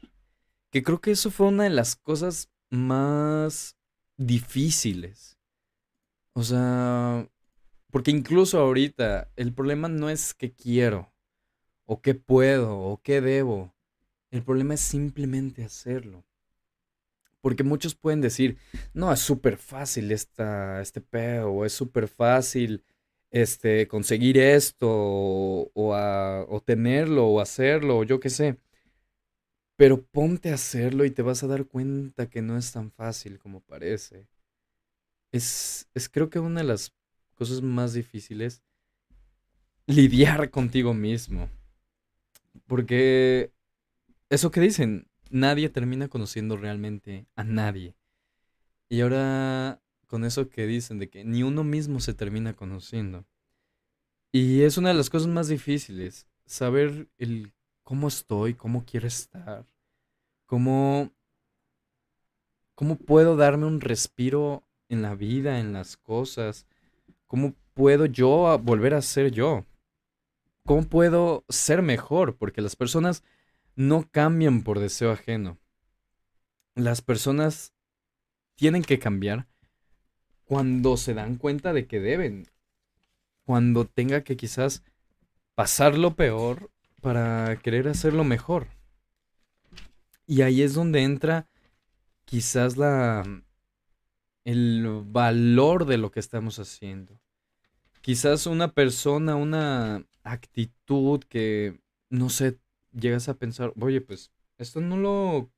Que 0.71 0.83
creo 0.83 1.01
que 1.01 1.11
eso 1.11 1.31
fue 1.31 1.47
una 1.47 1.65
de 1.65 1.69
las 1.69 1.95
cosas 1.95 2.49
más 2.69 3.77
difíciles. 4.17 5.37
O 6.33 6.43
sea, 6.43 7.29
porque 7.91 8.11
incluso 8.11 8.59
ahorita 8.59 9.31
el 9.35 9.53
problema 9.53 9.87
no 9.87 10.09
es 10.09 10.33
que 10.33 10.53
quiero, 10.53 11.13
o 11.85 12.01
que 12.01 12.13
puedo, 12.15 12.77
o 12.77 13.01
que 13.01 13.21
debo. 13.21 13.73
El 14.31 14.43
problema 14.43 14.73
es 14.73 14.81
simplemente 14.81 15.63
hacerlo. 15.63 16.25
Porque 17.45 17.63
muchos 17.63 17.93
pueden 17.93 18.21
decir, 18.21 18.57
no, 18.95 19.13
es 19.13 19.19
súper 19.19 19.57
fácil 19.57 20.11
esta, 20.11 20.81
este 20.81 20.99
pedo, 20.99 21.51
o 21.51 21.63
es 21.63 21.73
súper 21.73 22.07
fácil 22.07 22.83
este, 23.29 23.87
conseguir 23.87 24.39
esto, 24.39 24.89
o, 24.89 25.69
o 25.75 26.63
tenerlo, 26.65 27.27
o 27.27 27.39
hacerlo, 27.39 27.99
o 27.99 28.03
yo 28.03 28.19
qué 28.19 28.31
sé. 28.31 28.57
Pero 29.75 30.03
ponte 30.07 30.49
a 30.49 30.55
hacerlo 30.55 31.05
y 31.05 31.11
te 31.11 31.21
vas 31.21 31.43
a 31.43 31.47
dar 31.47 31.67
cuenta 31.67 32.31
que 32.31 32.41
no 32.41 32.57
es 32.57 32.71
tan 32.71 32.89
fácil 32.89 33.37
como 33.37 33.61
parece. 33.61 34.27
Es, 35.31 35.87
es 35.93 36.09
creo 36.09 36.31
que 36.31 36.39
una 36.39 36.61
de 36.61 36.67
las 36.67 36.95
cosas 37.35 37.61
más 37.61 37.93
difíciles 37.93 38.63
lidiar 39.85 40.49
contigo 40.49 40.95
mismo. 40.95 41.47
Porque 42.65 43.51
eso 44.31 44.49
que 44.49 44.61
dicen, 44.61 45.07
nadie 45.29 45.69
termina 45.69 46.07
conociendo 46.07 46.57
realmente 46.57 47.25
a 47.35 47.43
nadie. 47.43 47.95
Y 48.89 49.01
ahora 49.01 49.81
con 50.07 50.23
eso 50.23 50.49
que 50.49 50.67
dicen 50.67 50.99
de 50.99 51.09
que 51.09 51.23
ni 51.23 51.43
uno 51.43 51.63
mismo 51.63 51.99
se 51.99 52.13
termina 52.13 52.53
conociendo. 52.53 53.25
Y 54.31 54.61
es 54.61 54.77
una 54.77 54.89
de 54.89 54.95
las 54.95 55.09
cosas 55.09 55.27
más 55.27 55.47
difíciles, 55.47 56.27
saber 56.45 57.07
el 57.17 57.53
cómo 57.83 58.07
estoy, 58.07 58.53
cómo 58.53 58.85
quiero 58.85 59.07
estar, 59.07 59.65
cómo, 60.45 61.11
cómo 62.75 62.97
puedo 62.97 63.35
darme 63.35 63.65
un 63.65 63.81
respiro 63.81 64.63
en 64.89 65.01
la 65.01 65.15
vida, 65.15 65.59
en 65.59 65.73
las 65.73 65.97
cosas, 65.97 66.65
cómo 67.27 67.53
puedo 67.73 68.05
yo 68.05 68.59
volver 68.59 68.93
a 68.93 69.01
ser 69.01 69.31
yo, 69.31 69.65
cómo 70.65 70.83
puedo 70.83 71.45
ser 71.49 71.81
mejor, 71.81 72.35
porque 72.35 72.61
las 72.61 72.75
personas 72.75 73.23
no 73.75 74.07
cambian 74.09 74.63
por 74.63 74.79
deseo 74.79 75.11
ajeno. 75.11 75.57
Las 76.75 77.01
personas 77.01 77.73
tienen 78.55 78.83
que 78.83 78.99
cambiar 78.99 79.47
cuando 80.45 80.97
se 80.97 81.13
dan 81.13 81.37
cuenta 81.37 81.73
de 81.73 81.87
que 81.87 81.99
deben, 81.99 82.47
cuando 83.43 83.85
tenga 83.85 84.23
que 84.23 84.37
quizás 84.37 84.83
pasar 85.55 85.97
lo 85.97 86.15
peor 86.15 86.71
para 87.01 87.57
querer 87.57 87.87
hacerlo 87.87 88.23
mejor. 88.23 88.67
Y 90.27 90.41
ahí 90.41 90.61
es 90.61 90.73
donde 90.73 91.03
entra 91.03 91.47
quizás 92.25 92.77
la 92.77 93.23
el 94.43 95.03
valor 95.05 95.85
de 95.85 95.97
lo 95.97 96.11
que 96.11 96.19
estamos 96.19 96.59
haciendo. 96.59 97.19
Quizás 98.01 98.45
una 98.45 98.73
persona, 98.73 99.35
una 99.35 100.05
actitud 100.23 101.23
que 101.23 101.79
no 102.09 102.29
sé, 102.29 102.59
llegas 102.95 103.29
a 103.29 103.37
pensar, 103.37 103.73
"Oye, 103.79 104.01
pues 104.01 104.31
esto 104.57 104.81
no 104.81 104.97
lo 104.97 105.51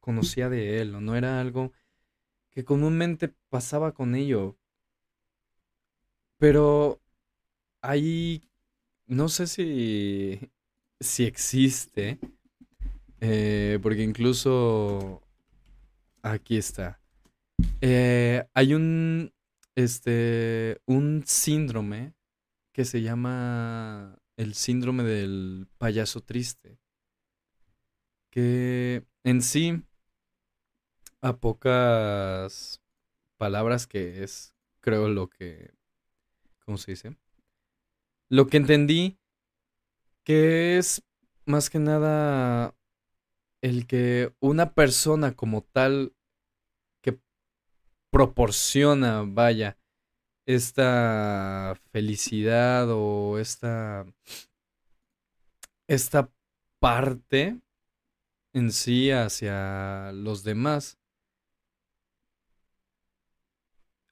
conocía 0.00 0.48
de 0.48 0.80
él 0.80 0.94
o 0.94 1.00
no 1.00 1.16
era 1.16 1.40
algo 1.40 1.72
que 2.50 2.64
comúnmente 2.64 3.34
pasaba 3.50 3.92
con 3.94 4.14
ello." 4.14 4.58
Pero 6.38 7.00
ahí 7.82 8.48
no 9.06 9.28
sé 9.28 9.46
si 9.46 10.52
si 11.00 11.24
existe, 11.24 12.18
eh, 13.20 13.78
porque 13.82 14.02
incluso 14.02 15.22
aquí 16.22 16.56
está. 16.56 17.00
Eh, 17.80 18.46
hay 18.54 18.74
un, 18.74 19.32
este, 19.76 20.80
un 20.86 21.24
síndrome 21.26 22.14
que 22.72 22.84
se 22.84 23.02
llama 23.02 24.17
el 24.38 24.54
síndrome 24.54 25.02
del 25.02 25.66
payaso 25.78 26.20
triste, 26.20 26.78
que 28.30 29.04
en 29.24 29.42
sí, 29.42 29.82
a 31.20 31.36
pocas 31.38 32.80
palabras 33.36 33.88
que 33.88 34.22
es, 34.22 34.54
creo 34.80 35.08
lo 35.08 35.28
que, 35.28 35.74
¿cómo 36.64 36.78
se 36.78 36.92
dice? 36.92 37.16
Lo 38.28 38.46
que 38.46 38.58
entendí 38.58 39.18
que 40.22 40.78
es 40.78 41.02
más 41.44 41.68
que 41.68 41.80
nada 41.80 42.76
el 43.60 43.88
que 43.88 44.32
una 44.38 44.72
persona 44.72 45.34
como 45.34 45.62
tal 45.62 46.14
que 47.00 47.18
proporciona, 48.10 49.24
vaya, 49.26 49.77
esta 50.48 51.78
felicidad 51.92 52.88
o 52.90 53.38
esta, 53.38 54.06
esta 55.86 56.32
parte 56.80 57.60
en 58.54 58.72
sí 58.72 59.10
hacia 59.10 60.10
los 60.12 60.44
demás, 60.44 60.96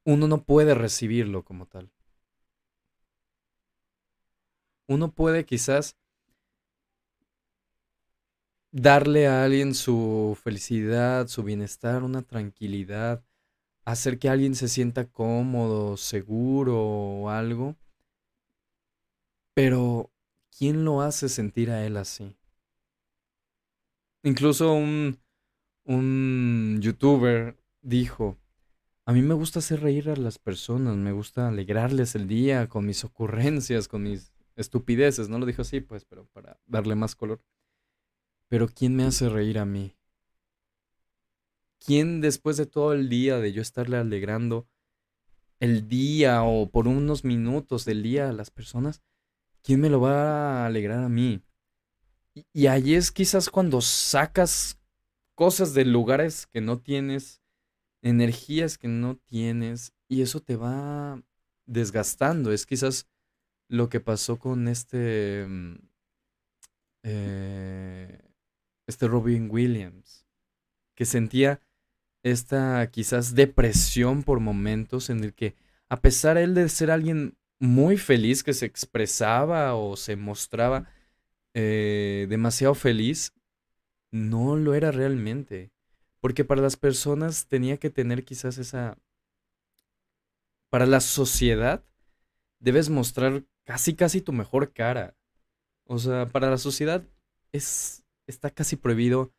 uno 0.05 0.29
no 0.29 0.45
puede 0.45 0.75
recibirlo 0.75 1.43
como 1.43 1.65
tal. 1.65 1.91
Uno 4.89 5.13
puede 5.13 5.47
quizás 5.47 5.97
darle 8.73 9.27
a 9.27 9.43
alguien 9.43 9.75
su 9.75 10.39
felicidad, 10.45 11.29
su 11.29 11.43
bienestar, 11.43 12.03
una 12.03 12.21
tranquilidad, 12.21 13.25
hacer 13.87 14.19
que 14.19 14.29
alguien 14.29 14.55
se 14.55 14.69
sienta 14.69 15.07
cómodo, 15.07 15.97
seguro 15.97 16.79
o 16.79 17.31
algo. 17.31 17.77
Pero, 19.55 20.11
¿quién 20.59 20.85
lo 20.85 21.01
hace 21.01 21.31
sentir 21.31 21.71
a 21.71 21.87
él 21.87 21.97
así? 21.97 22.37
Incluso 24.23 24.73
un, 24.75 25.19
un 25.85 26.79
youtuber 26.83 27.57
dijo, 27.81 28.37
a 29.07 29.13
mí 29.13 29.23
me 29.23 29.35
gusta 29.35 29.61
hacer 29.61 29.81
reír 29.81 30.11
a 30.11 30.17
las 30.17 30.39
personas, 30.39 30.97
me 30.97 31.13
gusta 31.13 31.49
alegrarles 31.49 32.17
el 32.17 32.27
día 32.27 32.69
con 32.69 32.85
mis 32.85 33.05
ocurrencias, 33.05 33.87
con 33.87 34.03
mis 34.03 34.33
estupideces. 34.57 35.29
No 35.29 35.39
lo 35.39 35.47
dijo 35.47 35.63
así, 35.63 35.81
pues, 35.81 36.05
pero 36.05 36.27
para 36.27 36.59
darle 36.67 36.97
más 36.97 37.15
color. 37.15 37.41
Pero 38.49 38.67
¿quién 38.69 38.97
me 38.97 39.05
hace 39.05 39.29
reír 39.29 39.61
a 39.61 39.65
mí? 39.65 39.95
¿Quién 41.85 42.21
después 42.21 42.57
de 42.57 42.67
todo 42.67 42.93
el 42.93 43.09
día 43.09 43.39
de 43.39 43.53
yo 43.53 43.63
estarle 43.63 43.97
alegrando 43.97 44.69
el 45.61 45.89
día 45.89 46.43
o 46.43 46.69
por 46.71 46.89
unos 46.89 47.25
minutos 47.25 47.85
del 47.85 48.03
día 48.03 48.29
a 48.29 48.33
las 48.33 48.51
personas, 48.51 49.03
quién 49.63 49.81
me 49.81 49.91
lo 49.91 50.01
va 50.01 50.65
a 50.65 50.67
alegrar 50.67 51.05
a 51.05 51.09
mí? 51.09 51.43
Y, 52.35 52.47
y 52.53 52.67
ahí 52.67 52.95
es 52.95 53.11
quizás 53.11 53.51
cuando 53.51 53.81
sacas 53.81 54.79
cosas 55.35 55.75
de 55.75 55.85
lugares 55.85 56.47
que 56.47 56.61
no 56.61 56.79
tienes, 56.79 57.43
energías 58.03 58.79
que 58.79 58.89
no 58.89 59.17
tienes, 59.17 59.93
y 60.09 60.23
eso 60.23 60.41
te 60.41 60.57
va 60.57 61.23
desgastando. 61.67 62.53
Es 62.53 62.67
quizás 62.67 63.07
lo 63.69 63.89
que 63.89 64.01
pasó 64.01 64.39
con 64.39 64.69
este. 64.69 65.47
mm, 65.49 65.75
eh, 67.05 68.21
este 68.87 69.09
Robin 69.09 69.49
Williams. 69.51 70.25
Que 70.95 71.05
sentía 71.05 71.61
esta 72.23 72.89
quizás 72.91 73.35
depresión 73.35 74.23
por 74.23 74.41
momentos 74.41 75.11
en 75.11 75.23
el 75.23 75.35
que, 75.35 75.55
a 75.89 76.01
pesar 76.01 76.39
él 76.39 76.55
de 76.55 76.69
ser 76.69 76.91
alguien 76.91 77.37
muy 77.59 77.97
feliz, 77.97 78.43
que 78.43 78.53
se 78.53 78.67
expresaba 78.67 79.75
o 79.75 79.97
se 79.97 80.17
mostraba 80.17 80.89
eh, 81.55 82.27
demasiado 82.29 82.75
feliz, 82.75 83.33
no 84.11 84.57
lo 84.57 84.75
era 84.75 84.91
realmente. 84.91 85.71
Porque 86.21 86.45
para 86.45 86.63
las 86.63 86.77
personas 86.77 87.47
tenía 87.47 87.77
que 87.79 87.91
tener 87.91 88.25
quizás 88.25 88.59
esa... 88.59 88.99
Para 90.71 90.87
la 90.87 91.01
sociedad 91.01 91.85
debes 92.59 92.91
mostrar 92.91 93.45
casi 93.65 93.95
casi 93.95 94.21
tu 94.21 94.33
mejor 94.33 94.73
cara. 94.73 95.17
O 95.85 95.99
sea, 95.99 96.27
para 96.27 96.51
la 96.51 96.59
sociedad 96.59 97.07
es 97.53 98.03
está 98.27 98.51
casi 98.51 98.77
prohibido 98.77 99.33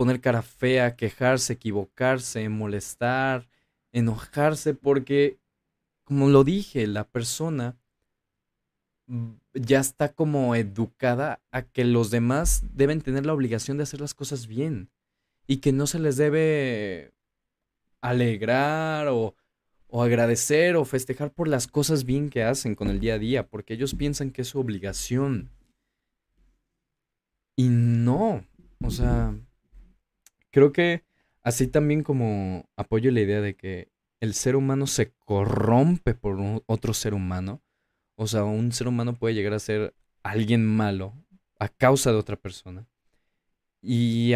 poner 0.00 0.22
cara 0.22 0.40
fea, 0.40 0.96
quejarse, 0.96 1.52
equivocarse, 1.52 2.48
molestar, 2.48 3.50
enojarse 3.92 4.72
porque 4.72 5.38
como 6.04 6.30
lo 6.30 6.42
dije, 6.42 6.86
la 6.86 7.04
persona 7.04 7.76
ya 9.52 9.78
está 9.78 10.14
como 10.14 10.54
educada 10.54 11.42
a 11.50 11.60
que 11.60 11.84
los 11.84 12.10
demás 12.10 12.64
deben 12.72 13.02
tener 13.02 13.26
la 13.26 13.34
obligación 13.34 13.76
de 13.76 13.82
hacer 13.82 14.00
las 14.00 14.14
cosas 14.14 14.46
bien 14.46 14.88
y 15.46 15.58
que 15.58 15.70
no 15.70 15.86
se 15.86 15.98
les 15.98 16.16
debe 16.16 17.12
alegrar 18.00 19.08
o, 19.08 19.34
o 19.86 20.02
agradecer 20.02 20.76
o 20.76 20.86
festejar 20.86 21.30
por 21.30 21.46
las 21.46 21.66
cosas 21.66 22.06
bien 22.06 22.30
que 22.30 22.42
hacen 22.42 22.74
con 22.74 22.88
el 22.88 23.00
día 23.00 23.16
a 23.16 23.18
día, 23.18 23.46
porque 23.46 23.74
ellos 23.74 23.94
piensan 23.94 24.30
que 24.30 24.40
es 24.40 24.48
su 24.48 24.60
obligación. 24.60 25.50
Y 27.54 27.68
no, 27.68 28.46
o 28.82 28.90
sea, 28.90 29.34
creo 30.50 30.72
que 30.72 31.04
así 31.42 31.66
también 31.66 32.02
como 32.02 32.68
apoyo 32.76 33.10
la 33.10 33.20
idea 33.20 33.40
de 33.40 33.56
que 33.56 33.88
el 34.20 34.34
ser 34.34 34.56
humano 34.56 34.86
se 34.86 35.12
corrompe 35.24 36.14
por 36.14 36.38
otro 36.66 36.94
ser 36.94 37.14
humano, 37.14 37.62
o 38.16 38.26
sea, 38.26 38.44
un 38.44 38.72
ser 38.72 38.88
humano 38.88 39.14
puede 39.16 39.34
llegar 39.34 39.54
a 39.54 39.58
ser 39.60 39.94
alguien 40.22 40.66
malo 40.66 41.14
a 41.58 41.68
causa 41.68 42.12
de 42.12 42.18
otra 42.18 42.36
persona. 42.36 42.86
Y 43.82 44.32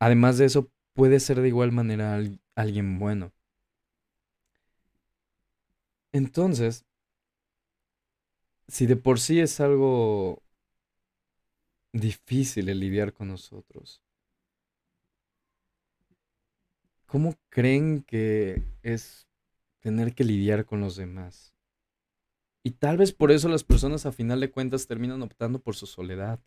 además 0.00 0.38
de 0.38 0.46
eso, 0.46 0.70
puede 0.94 1.20
ser 1.20 1.40
de 1.40 1.48
igual 1.48 1.72
manera 1.72 2.14
al- 2.16 2.40
alguien 2.56 2.98
bueno. 2.98 3.32
Entonces, 6.14 6.86
si 8.68 8.86
de 8.86 8.96
por 8.96 9.20
sí 9.20 9.40
es 9.40 9.60
algo 9.60 10.42
difícil 11.94 12.68
el 12.68 12.78
lidiar 12.80 13.14
con 13.14 13.28
nosotros, 13.28 14.02
¿cómo 17.06 17.34
creen 17.48 18.02
que 18.02 18.62
es 18.82 19.26
tener 19.80 20.14
que 20.14 20.24
lidiar 20.24 20.64
con 20.64 20.80
los 20.80 20.96
demás? 20.96 21.54
Y 22.62 22.70
tal 22.72 22.96
vez 22.96 23.12
por 23.12 23.30
eso 23.30 23.48
las 23.48 23.62
personas 23.62 24.06
a 24.06 24.12
final 24.12 24.40
de 24.40 24.50
cuentas 24.50 24.86
terminan 24.86 25.22
optando 25.22 25.60
por 25.60 25.76
su 25.76 25.86
soledad. 25.86 26.40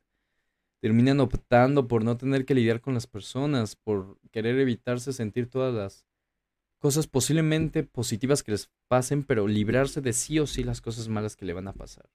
Terminan 0.80 1.20
optando 1.20 1.88
por 1.88 2.04
no 2.04 2.18
tener 2.18 2.46
que 2.46 2.56
lidiar 2.56 2.82
con 2.82 2.94
las 2.94 3.08
personas, 3.08 3.76
por 3.76 4.20
querer 4.32 4.58
evitarse 4.60 5.14
sentir 5.14 5.50
todas 5.50 5.74
las 5.74 6.06
cosas 6.80 7.08
posiblemente 7.08 7.84
positivas 7.84 8.44
que 8.44 8.52
les 8.52 8.70
pasen, 8.88 9.24
pero 9.24 9.48
librarse 9.48 10.02
de 10.02 10.14
sí 10.14 10.40
o 10.40 10.48
sí 10.48 10.64
las 10.64 10.82
cosas 10.82 11.08
malas 11.08 11.36
que 11.36 11.46
le 11.46 11.54
van 11.54 11.68
a 11.68 11.74
pasar. 11.74 12.10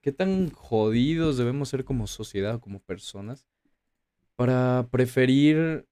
¿Qué 0.00 0.12
tan 0.12 0.50
jodidos 0.50 1.38
debemos 1.38 1.70
ser 1.70 1.84
como 1.84 2.06
sociedad 2.06 2.56
o 2.56 2.60
como 2.60 2.80
personas 2.80 3.46
para 4.36 4.88
preferir 4.90 5.86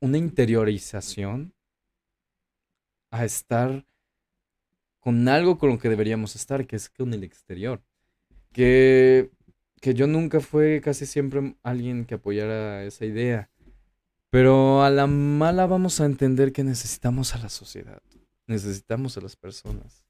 una 0.00 0.18
interiorización 0.18 1.54
a 3.10 3.24
estar 3.24 3.86
con 5.00 5.28
algo 5.28 5.58
con 5.58 5.70
lo 5.70 5.78
que 5.78 5.88
deberíamos 5.88 6.36
estar, 6.36 6.66
que 6.66 6.76
es 6.76 6.88
con 6.88 7.14
el 7.14 7.24
exterior? 7.24 7.82
Que, 8.52 9.30
que 9.80 9.94
yo 9.94 10.06
nunca 10.06 10.40
fue 10.40 10.80
casi 10.82 11.06
siempre 11.06 11.56
alguien 11.62 12.04
que 12.04 12.14
apoyara 12.16 12.84
esa 12.84 13.04
idea. 13.04 13.50
Pero 14.30 14.82
a 14.82 14.90
la 14.90 15.06
mala 15.06 15.66
vamos 15.66 16.00
a 16.00 16.06
entender 16.06 16.52
que 16.52 16.64
necesitamos 16.64 17.34
a 17.34 17.38
la 17.38 17.48
sociedad, 17.48 18.02
necesitamos 18.46 19.16
a 19.16 19.20
las 19.20 19.36
personas. 19.36 20.04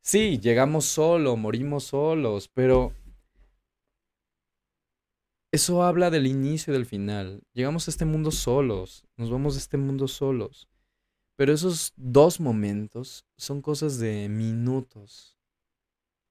Sí, 0.00 0.38
llegamos 0.38 0.86
solo, 0.86 1.36
morimos 1.36 1.84
solos, 1.84 2.48
pero 2.48 2.92
eso 5.52 5.82
habla 5.82 6.10
del 6.10 6.26
inicio 6.26 6.72
y 6.72 6.76
del 6.76 6.86
final. 6.86 7.42
Llegamos 7.52 7.88
a 7.88 7.90
este 7.90 8.04
mundo 8.04 8.30
solos, 8.30 9.04
nos 9.16 9.30
vamos 9.30 9.54
de 9.54 9.60
este 9.60 9.76
mundo 9.76 10.08
solos. 10.08 10.68
Pero 11.36 11.52
esos 11.52 11.92
dos 11.96 12.40
momentos 12.40 13.24
son 13.36 13.62
cosas 13.62 13.98
de 13.98 14.28
minutos, 14.28 15.38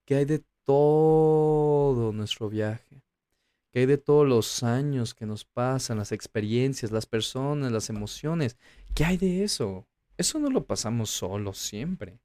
que 0.06 0.16
hay 0.16 0.26
de 0.26 0.44
todo 0.64 2.12
nuestro 2.12 2.50
viaje 2.50 3.02
que 3.72 3.80
hay 3.80 3.86
de 3.86 3.98
todos 3.98 4.28
los 4.28 4.64
años 4.64 5.14
que 5.14 5.26
nos 5.26 5.46
pasan, 5.46 5.98
las 5.98 6.12
experiencias, 6.12 6.92
las 6.92 7.06
personas, 7.06 7.72
las 7.72 7.90
emociones. 7.90 8.58
¿Qué 8.96 9.06
hay 9.06 9.18
de 9.18 9.44
eso? 9.44 9.86
Eso 10.18 10.40
no 10.40 10.50
lo 10.50 10.66
pasamos 10.66 11.10
solos 11.10 11.58
siempre. 11.58 12.20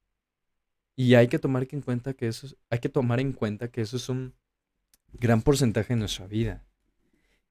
Y 0.94 1.14
hay 1.14 1.28
que 1.28 1.38
tomar 1.38 1.66
en 1.70 1.80
cuenta 1.80 2.14
que 2.14 2.28
eso 2.28 2.46
es, 2.46 2.56
hay 2.70 2.78
que 2.78 2.88
tomar 2.88 3.20
en 3.20 3.32
cuenta 3.32 3.68
que 3.68 3.80
eso 3.80 3.96
es 3.96 4.08
un 4.08 4.34
gran 5.12 5.42
porcentaje 5.42 5.94
de 5.94 6.00
nuestra 6.00 6.26
vida. 6.26 6.64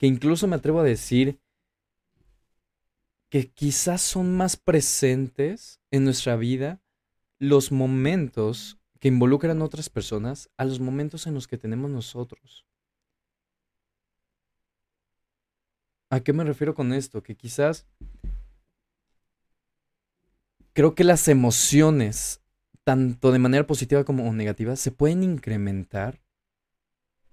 Que 0.02 0.08
incluso 0.08 0.48
me 0.48 0.56
atrevo 0.56 0.80
a 0.80 0.84
decir 0.84 1.40
que 3.30 3.52
quizás 3.52 4.02
son 4.02 4.36
más 4.36 4.58
presentes 4.58 5.80
en 5.92 6.06
nuestra 6.06 6.36
vida 6.38 6.82
los 7.38 7.72
momentos 7.72 8.80
que 9.00 9.10
involucran 9.10 9.62
a 9.62 9.64
otras 9.64 9.92
personas 9.92 10.50
a 10.58 10.66
los 10.66 10.80
momentos 10.80 11.28
en 11.28 11.36
los 11.36 11.48
que 11.48 11.60
tenemos 11.60 11.92
nosotros. 11.92 12.66
¿A 16.10 16.20
qué 16.22 16.34
me 16.34 16.46
refiero 16.46 16.74
con 16.74 16.94
esto? 16.94 17.22
Que 17.22 17.36
quizás 17.36 17.86
creo 20.74 20.96
que 20.96 21.04
las 21.04 21.28
emociones, 21.28 22.42
tanto 22.84 23.32
de 23.32 23.38
manera 23.38 23.68
positiva 23.68 24.04
como 24.04 24.34
negativa, 24.34 24.76
se 24.78 24.90
pueden 24.90 25.22
incrementar 25.22 26.24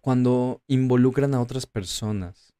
cuando 0.02 0.62
involucran 0.66 1.32
a 1.32 1.40
otras 1.40 1.64
personas. 1.64 2.57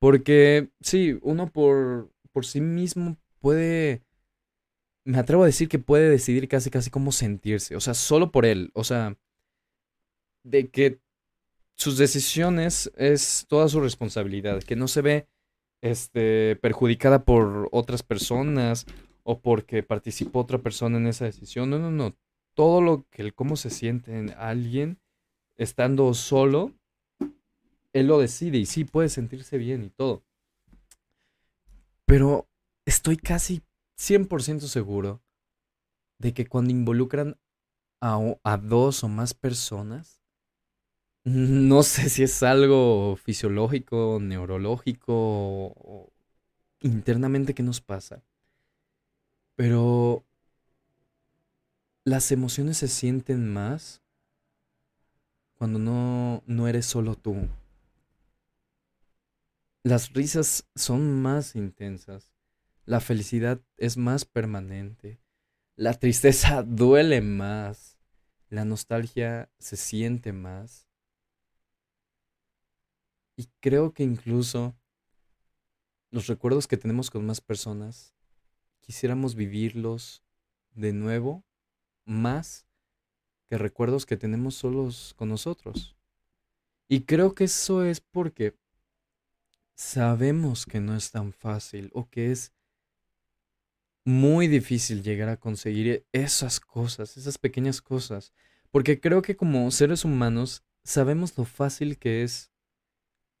Porque 0.00 0.70
sí, 0.80 1.16
uno 1.22 1.52
por, 1.52 2.10
por 2.32 2.44
sí 2.44 2.60
mismo 2.60 3.16
puede, 3.38 4.02
me 5.04 5.18
atrevo 5.18 5.44
a 5.44 5.46
decir 5.46 5.68
que 5.68 5.78
puede 5.78 6.08
decidir 6.10 6.48
casi 6.48 6.70
casi 6.70 6.90
cómo 6.90 7.12
sentirse, 7.12 7.76
o 7.76 7.80
sea, 7.80 7.94
solo 7.94 8.32
por 8.32 8.46
él, 8.46 8.72
o 8.74 8.82
sea, 8.82 9.16
de 10.42 10.68
que 10.70 11.00
sus 11.74 11.96
decisiones 11.96 12.90
es 12.96 13.46
toda 13.48 13.68
su 13.68 13.80
responsabilidad, 13.80 14.62
que 14.62 14.76
no 14.76 14.88
se 14.88 15.02
ve 15.02 15.28
este, 15.80 16.56
perjudicada 16.56 17.24
por 17.24 17.68
otras 17.72 18.02
personas 18.02 18.86
o 19.22 19.40
porque 19.40 19.82
participó 19.82 20.40
otra 20.40 20.58
persona 20.58 20.98
en 20.98 21.06
esa 21.06 21.24
decisión. 21.24 21.70
No, 21.70 21.78
no, 21.78 21.90
no. 21.90 22.16
Todo 22.54 22.80
lo 22.80 23.06
que 23.10 23.22
el 23.22 23.34
cómo 23.34 23.56
se 23.56 23.70
siente 23.70 24.18
en 24.18 24.30
alguien 24.36 24.98
estando 25.56 26.12
solo, 26.14 26.72
él 27.92 28.06
lo 28.06 28.18
decide 28.18 28.58
y 28.58 28.66
sí 28.66 28.84
puede 28.84 29.08
sentirse 29.08 29.58
bien 29.58 29.84
y 29.84 29.90
todo. 29.90 30.22
Pero 32.06 32.48
estoy 32.84 33.16
casi 33.16 33.62
100% 33.96 34.60
seguro 34.60 35.22
de 36.18 36.34
que 36.34 36.46
cuando 36.46 36.70
involucran 36.70 37.38
a, 38.00 38.56
dos 38.56 39.04
o 39.04 39.08
más 39.08 39.34
personas, 39.34 40.20
no 41.24 41.82
sé 41.82 42.08
si 42.08 42.22
es 42.22 42.42
algo 42.42 43.16
fisiológico, 43.16 44.18
neurológico 44.20 45.12
o 45.14 46.12
internamente 46.80 47.54
que 47.54 47.62
nos 47.62 47.80
pasa, 47.80 48.22
pero 49.54 50.24
las 52.04 52.32
emociones 52.32 52.78
se 52.78 52.88
sienten 52.88 53.52
más 53.52 54.02
cuando 55.54 55.78
no, 55.78 56.42
no 56.46 56.66
eres 56.66 56.86
solo 56.86 57.14
tú. 57.14 57.46
Las 59.82 60.12
risas 60.12 60.68
son 60.74 61.22
más 61.22 61.56
intensas, 61.56 62.32
la 62.84 63.00
felicidad 63.00 63.60
es 63.76 63.96
más 63.96 64.24
permanente, 64.24 65.20
la 65.76 65.94
tristeza 65.94 66.62
duele 66.66 67.20
más, 67.20 67.98
la 68.48 68.64
nostalgia 68.64 69.50
se 69.58 69.76
siente 69.76 70.32
más. 70.32 70.88
Y 73.36 73.48
creo 73.60 73.94
que 73.94 74.02
incluso 74.02 74.76
los 76.10 76.26
recuerdos 76.26 76.66
que 76.66 76.76
tenemos 76.76 77.10
con 77.10 77.24
más 77.24 77.40
personas, 77.40 78.14
quisiéramos 78.80 79.34
vivirlos 79.34 80.22
de 80.72 80.92
nuevo 80.92 81.44
más 82.04 82.66
que 83.48 83.56
recuerdos 83.56 84.04
que 84.04 84.16
tenemos 84.16 84.56
solos 84.56 85.14
con 85.16 85.28
nosotros. 85.28 85.96
Y 86.88 87.04
creo 87.04 87.34
que 87.34 87.44
eso 87.44 87.84
es 87.84 88.00
porque 88.00 88.56
sabemos 89.74 90.66
que 90.66 90.80
no 90.80 90.96
es 90.96 91.10
tan 91.10 91.32
fácil 91.32 91.90
o 91.94 92.08
que 92.08 92.30
es 92.32 92.52
muy 94.04 94.48
difícil 94.48 95.02
llegar 95.02 95.28
a 95.28 95.38
conseguir 95.38 96.06
esas 96.12 96.60
cosas, 96.60 97.16
esas 97.16 97.38
pequeñas 97.38 97.80
cosas. 97.80 98.32
Porque 98.70 99.00
creo 99.00 99.22
que 99.22 99.36
como 99.36 99.70
seres 99.70 100.04
humanos 100.04 100.64
sabemos 100.84 101.36
lo 101.36 101.44
fácil 101.44 101.98
que 101.98 102.22
es 102.22 102.50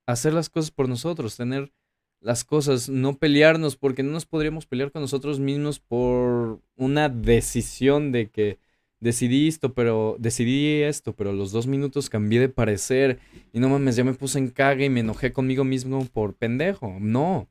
hacer 0.06 0.32
las 0.32 0.48
cosas 0.48 0.70
por 0.70 0.88
nosotros, 0.88 1.36
tener 1.36 1.72
las 2.20 2.44
cosas, 2.44 2.88
no 2.88 3.18
pelearnos, 3.18 3.76
porque 3.76 4.02
no 4.02 4.10
nos 4.10 4.26
podríamos 4.26 4.66
pelear 4.66 4.92
con 4.92 5.02
nosotros 5.02 5.40
mismos 5.40 5.80
por 5.80 6.60
una 6.76 7.08
decisión 7.08 8.12
de 8.12 8.30
que 8.30 8.58
decidí 9.00 9.48
esto, 9.48 9.74
pero 9.74 10.16
decidí 10.18 10.82
esto, 10.82 11.14
pero 11.14 11.32
los 11.32 11.52
dos 11.52 11.66
minutos 11.66 12.10
cambié 12.10 12.40
de 12.40 12.48
parecer 12.48 13.18
y 13.52 13.60
no 13.60 13.68
mames, 13.68 13.96
ya 13.96 14.04
me 14.04 14.14
puse 14.14 14.38
en 14.38 14.50
caga 14.50 14.84
y 14.84 14.90
me 14.90 15.00
enojé 15.00 15.32
conmigo 15.32 15.64
mismo 15.64 16.04
por 16.06 16.34
pendejo. 16.36 16.98
No. 17.00 17.48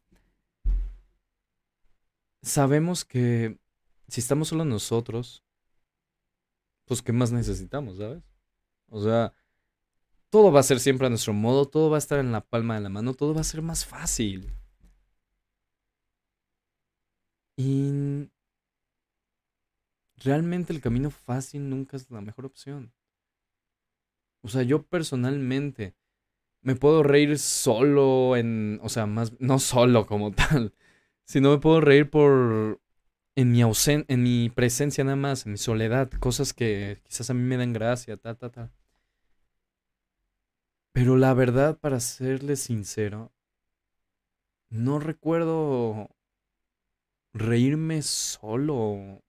Sabemos 2.41 3.03
que 3.03 3.57
si 4.07 4.21
estamos 4.21 4.47
solo 4.47 4.63
nosotros, 4.65 5.43
pues 6.85 7.01
¿qué 7.01 7.11
más 7.11 7.31
necesitamos, 7.31 7.97
sabes? 7.97 8.23
O 8.89 9.03
sea, 9.03 9.33
todo 10.29 10.51
va 10.51 10.61
a 10.61 10.63
ser 10.63 10.79
siempre 10.79 11.07
a 11.07 11.09
nuestro 11.09 11.33
modo, 11.33 11.67
todo 11.67 11.89
va 11.89 11.97
a 11.97 11.99
estar 11.99 12.19
en 12.19 12.31
la 12.31 12.41
palma 12.41 12.75
de 12.75 12.81
la 12.81 12.89
mano, 12.89 13.13
todo 13.13 13.33
va 13.33 13.41
a 13.41 13.43
ser 13.43 13.61
más 13.61 13.85
fácil. 13.85 14.53
Y 17.57 18.29
realmente 20.19 20.73
el 20.73 20.81
camino 20.81 21.09
fácil 21.11 21.69
nunca 21.69 21.97
es 21.97 22.09
la 22.11 22.21
mejor 22.21 22.45
opción. 22.45 22.93
O 24.41 24.47
sea, 24.47 24.63
yo 24.63 24.83
personalmente 24.83 25.95
me 26.61 26.75
puedo 26.75 27.03
reír 27.03 27.37
solo 27.39 28.35
en, 28.35 28.79
o 28.83 28.89
sea, 28.89 29.05
más, 29.05 29.33
no 29.39 29.59
solo 29.59 30.05
como 30.05 30.31
tal, 30.33 30.73
sino 31.25 31.51
me 31.51 31.59
puedo 31.59 31.81
reír 31.81 32.09
por, 32.09 32.81
en 33.35 33.51
mi 33.51 33.61
ausen 33.61 34.05
en 34.07 34.23
mi 34.23 34.49
presencia 34.49 35.03
nada 35.03 35.15
más, 35.15 35.45
en 35.45 35.53
mi 35.53 35.57
soledad, 35.57 36.11
cosas 36.19 36.53
que 36.53 37.01
quizás 37.03 37.29
a 37.29 37.33
mí 37.33 37.41
me 37.41 37.57
dan 37.57 37.73
gracia, 37.73 38.17
ta, 38.17 38.35
ta, 38.35 38.49
ta. 38.51 38.71
Pero 40.91 41.15
la 41.17 41.33
verdad, 41.33 41.79
para 41.79 41.99
serle 41.99 42.55
sincero, 42.55 43.31
no 44.69 44.99
recuerdo 44.99 46.09
reírme 47.33 48.01
solo 48.01 49.23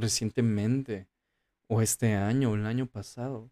recientemente, 0.00 1.08
o 1.66 1.82
este 1.82 2.14
año, 2.14 2.50
o 2.50 2.54
el 2.56 2.66
año 2.66 2.86
pasado. 2.86 3.50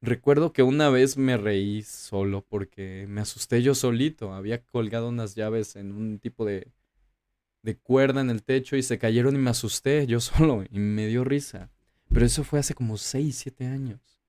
Recuerdo 0.00 0.52
que 0.52 0.62
una 0.62 0.90
vez 0.90 1.16
me 1.16 1.36
reí 1.36 1.82
solo 1.82 2.42
porque 2.42 3.06
me 3.08 3.20
asusté 3.20 3.62
yo 3.62 3.74
solito. 3.74 4.32
Había 4.32 4.62
colgado 4.64 5.08
unas 5.08 5.34
llaves 5.34 5.76
en 5.76 5.92
un 5.92 6.18
tipo 6.18 6.44
de, 6.44 6.72
de 7.62 7.76
cuerda 7.76 8.20
en 8.20 8.30
el 8.30 8.42
techo 8.42 8.76
y 8.76 8.82
se 8.82 8.98
cayeron 8.98 9.34
y 9.34 9.38
me 9.38 9.50
asusté 9.50 10.06
yo 10.06 10.20
solo 10.20 10.64
y 10.70 10.78
me 10.78 11.06
dio 11.06 11.24
risa. 11.24 11.70
Pero 12.08 12.24
eso 12.24 12.44
fue 12.44 12.58
hace 12.58 12.74
como 12.74 12.96
6, 12.96 13.36
7 13.36 13.66
años. 13.66 14.20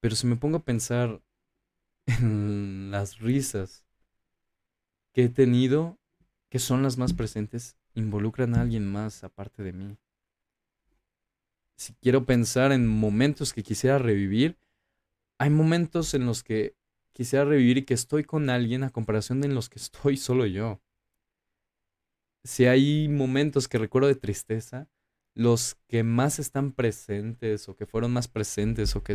Pero 0.00 0.16
si 0.16 0.26
me 0.26 0.36
pongo 0.36 0.58
a 0.58 0.64
pensar 0.64 1.20
en 2.06 2.90
las 2.90 3.18
risas 3.18 3.84
que 5.12 5.24
he 5.24 5.28
tenido 5.28 5.98
que 6.48 6.58
son 6.58 6.82
las 6.82 6.96
más 6.96 7.12
presentes, 7.12 7.76
involucran 7.94 8.54
a 8.54 8.60
alguien 8.60 8.90
más 8.90 9.24
aparte 9.24 9.62
de 9.62 9.72
mí. 9.72 9.98
Si 11.76 11.92
quiero 11.94 12.24
pensar 12.24 12.72
en 12.72 12.86
momentos 12.86 13.52
que 13.52 13.62
quisiera 13.62 13.98
revivir, 13.98 14.58
hay 15.38 15.50
momentos 15.50 16.14
en 16.14 16.26
los 16.26 16.42
que 16.42 16.74
quisiera 17.12 17.44
revivir 17.44 17.78
y 17.78 17.84
que 17.84 17.94
estoy 17.94 18.24
con 18.24 18.50
alguien 18.50 18.82
a 18.82 18.90
comparación 18.90 19.40
de 19.40 19.48
en 19.48 19.54
los 19.54 19.68
que 19.68 19.78
estoy 19.78 20.16
solo 20.16 20.46
yo. 20.46 20.80
Si 22.44 22.66
hay 22.66 23.08
momentos 23.08 23.68
que 23.68 23.78
recuerdo 23.78 24.08
de 24.08 24.14
tristeza, 24.14 24.88
los 25.34 25.76
que 25.86 26.02
más 26.02 26.38
están 26.38 26.72
presentes 26.72 27.68
o 27.68 27.76
que 27.76 27.86
fueron 27.86 28.12
más 28.12 28.28
presentes 28.28 28.96
o 28.96 29.02
que 29.02 29.14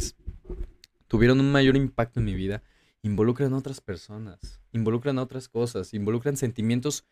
tuvieron 1.08 1.39
un 1.39 1.52
mayor 1.52 1.76
impacto 1.76 2.19
en 2.19 2.26
mi 2.26 2.36
vida, 2.36 2.62
involucran 3.02 3.54
a 3.54 3.58
otras 3.58 3.82
personas, 3.82 4.62
involucran 4.71 5.17
a 5.17 5.24
otras 5.24 5.50
cosas, 5.50 5.93
involucran 5.93 6.38
sentimientos 6.38 7.06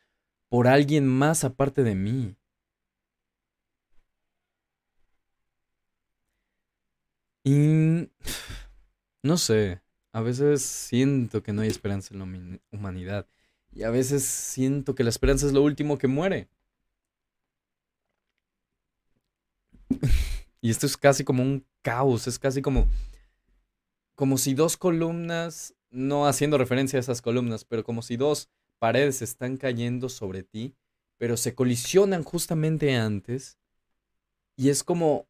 por 0.47 0.67
alguien 0.67 1.07
más 1.07 1.43
aparte 1.43 1.83
de 1.83 1.95
mí. 1.95 2.35
Y 7.49 8.11
no 9.23 9.37
sé, 9.37 9.81
a 10.11 10.21
veces 10.21 10.61
siento 10.61 11.41
que 11.41 11.51
no 11.51 11.63
hay 11.63 11.69
esperanza 11.69 12.13
en 12.13 12.19
la 12.19 12.59
humanidad. 12.71 13.27
Y 13.71 13.81
a 13.81 13.89
veces 13.89 14.23
siento 14.23 14.93
que 14.93 15.03
la 15.03 15.09
esperanza 15.09 15.47
es 15.47 15.53
lo 15.53 15.63
último 15.63 15.97
que 15.97 16.07
muere. 16.07 16.47
y 20.61 20.69
esto 20.69 20.85
es 20.85 20.95
casi 20.95 21.23
como 21.23 21.41
un 21.41 21.65
caos, 21.81 22.27
es 22.27 22.37
casi 22.37 22.61
como 22.61 22.87
como 24.13 24.37
si 24.37 24.53
dos 24.53 24.77
columnas, 24.77 25.73
no 25.89 26.27
haciendo 26.27 26.57
referencia 26.57 26.97
a 26.97 26.99
esas 26.99 27.21
columnas, 27.21 27.65
pero 27.65 27.83
como 27.83 28.03
si 28.03 28.15
dos 28.17 28.49
paredes 28.77 29.23
están 29.23 29.57
cayendo 29.57 30.09
sobre 30.09 30.43
ti, 30.43 30.75
pero 31.17 31.35
se 31.35 31.55
colisionan 31.55 32.23
justamente 32.23 32.95
antes. 32.95 33.57
Y 34.57 34.69
es 34.69 34.83
como, 34.83 35.28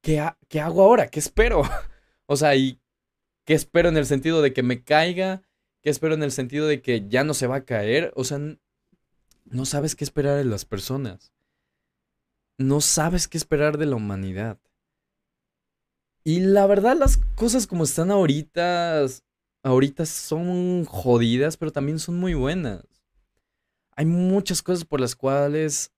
¿qué, 0.00 0.24
¿qué 0.48 0.60
hago 0.60 0.82
ahora? 0.82 1.08
¿Qué 1.08 1.18
espero? 1.18 1.62
o 2.26 2.36
sea, 2.36 2.54
¿y 2.56 2.80
qué 3.44 3.54
espero 3.54 3.88
en 3.88 3.96
el 3.96 4.06
sentido 4.06 4.42
de 4.42 4.52
que 4.52 4.62
me 4.62 4.82
caiga? 4.82 5.42
¿Qué 5.82 5.90
espero 5.90 6.14
en 6.14 6.22
el 6.22 6.32
sentido 6.32 6.66
de 6.66 6.82
que 6.82 7.08
ya 7.08 7.24
no 7.24 7.34
se 7.34 7.46
va 7.46 7.56
a 7.56 7.64
caer? 7.64 8.12
O 8.16 8.24
sea, 8.24 8.38
no 9.44 9.64
sabes 9.64 9.94
qué 9.94 10.04
esperar 10.04 10.36
de 10.36 10.44
las 10.44 10.64
personas. 10.64 11.32
No 12.58 12.80
sabes 12.80 13.28
qué 13.28 13.38
esperar 13.38 13.78
de 13.78 13.86
la 13.86 13.96
humanidad. 13.96 14.58
Y 16.24 16.40
la 16.40 16.66
verdad, 16.66 16.96
las 16.96 17.16
cosas 17.36 17.66
como 17.66 17.84
están 17.84 18.10
ahorita 18.10 19.06
ahorita 19.62 20.06
son 20.06 20.84
jodidas, 20.84 21.56
pero 21.56 21.72
también 21.72 21.98
son 21.98 22.18
muy 22.18 22.34
buenas. 22.34 22.84
Hay 23.96 24.06
muchas 24.06 24.62
cosas 24.62 24.84
por 24.84 25.00
las 25.00 25.16
cuales 25.16 25.92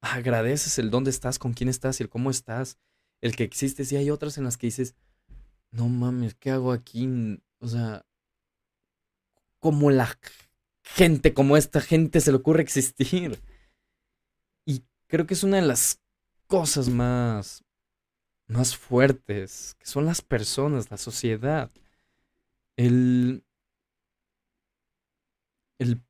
agradeces 0.00 0.78
el 0.78 0.90
dónde 0.90 1.10
estás, 1.10 1.38
con 1.38 1.52
quién 1.52 1.68
estás 1.68 2.00
y 2.00 2.02
el 2.02 2.08
cómo 2.08 2.30
estás, 2.30 2.78
el 3.22 3.34
que 3.34 3.44
existes. 3.44 3.90
Y 3.92 3.96
hay 3.96 4.10
otras 4.10 4.36
en 4.36 4.44
las 4.44 4.58
que 4.58 4.66
dices, 4.66 4.94
no 5.70 5.88
mames, 5.88 6.34
¿qué 6.34 6.50
hago 6.50 6.72
aquí? 6.72 7.08
O 7.60 7.68
sea, 7.68 8.04
como 9.58 9.90
la 9.90 10.18
gente, 10.82 11.32
como 11.32 11.56
esta 11.56 11.80
gente 11.80 12.20
se 12.20 12.32
le 12.32 12.36
ocurre 12.36 12.62
existir. 12.62 13.40
Y 14.66 14.84
creo 15.06 15.26
que 15.26 15.34
es 15.34 15.44
una 15.44 15.56
de 15.56 15.66
las 15.66 16.00
cosas 16.46 16.90
más, 16.90 17.64
más 18.48 18.76
fuertes, 18.76 19.74
que 19.78 19.86
son 19.86 20.04
las 20.04 20.20
personas, 20.20 20.90
la 20.90 20.98
sociedad 20.98 21.70
el, 22.76 23.44
el, 25.78 26.02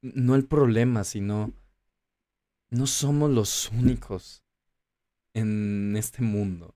no 0.00 0.34
el 0.34 0.46
problema, 0.46 1.04
sino 1.04 1.52
no 2.70 2.86
somos 2.86 3.30
los 3.30 3.70
únicos 3.70 4.42
en 5.36 5.94
este 5.96 6.22
mundo. 6.22 6.74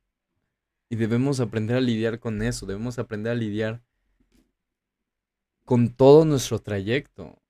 Y 0.90 0.96
debemos 0.96 1.40
aprender 1.40 1.79
a 1.79 1.81
lidiar 1.81 2.20
con 2.20 2.42
eso, 2.42 2.66
debemos 2.66 2.99
aprender 2.99 3.33
a 3.33 3.35
lidiar 3.35 3.83
con 5.64 5.88
todo 5.88 6.27
nuestro 6.27 6.59
trayecto. 6.59 7.40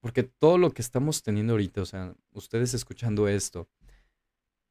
Porque 0.00 0.22
todo 0.22 0.58
lo 0.58 0.70
que 0.72 0.82
estamos 0.82 1.22
teniendo 1.22 1.54
ahorita, 1.54 1.80
o 1.80 1.86
sea, 1.86 2.14
ustedes 2.32 2.74
escuchando 2.74 3.26
esto, 3.26 3.68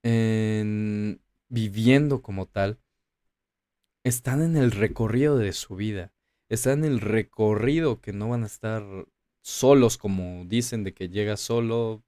en, 0.04 1.22
viviendo 1.50 2.22
como 2.22 2.46
tal, 2.46 2.78
están 4.04 4.44
en 4.44 4.56
el 4.58 4.72
recorrido 4.72 5.38
de 5.38 5.54
su 5.54 5.76
vida. 5.76 6.13
Están 6.50 6.86
en 6.86 6.92
el 6.92 7.02
recorrido 7.02 8.00
que 8.00 8.13
no 8.13 8.30
van 8.30 8.44
a 8.44 8.48
estar 8.48 8.84
solos 9.42 9.98
como 9.98 10.46
dicen 10.46 10.84
de 10.84 10.94
que 10.94 11.10
llegas 11.10 11.42
solo, 11.42 12.04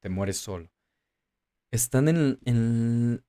te 0.00 0.08
mueres 0.08 0.36
solo. 0.36 0.73
Están 1.74 2.06
en, 2.06 2.38
en, 2.44 3.24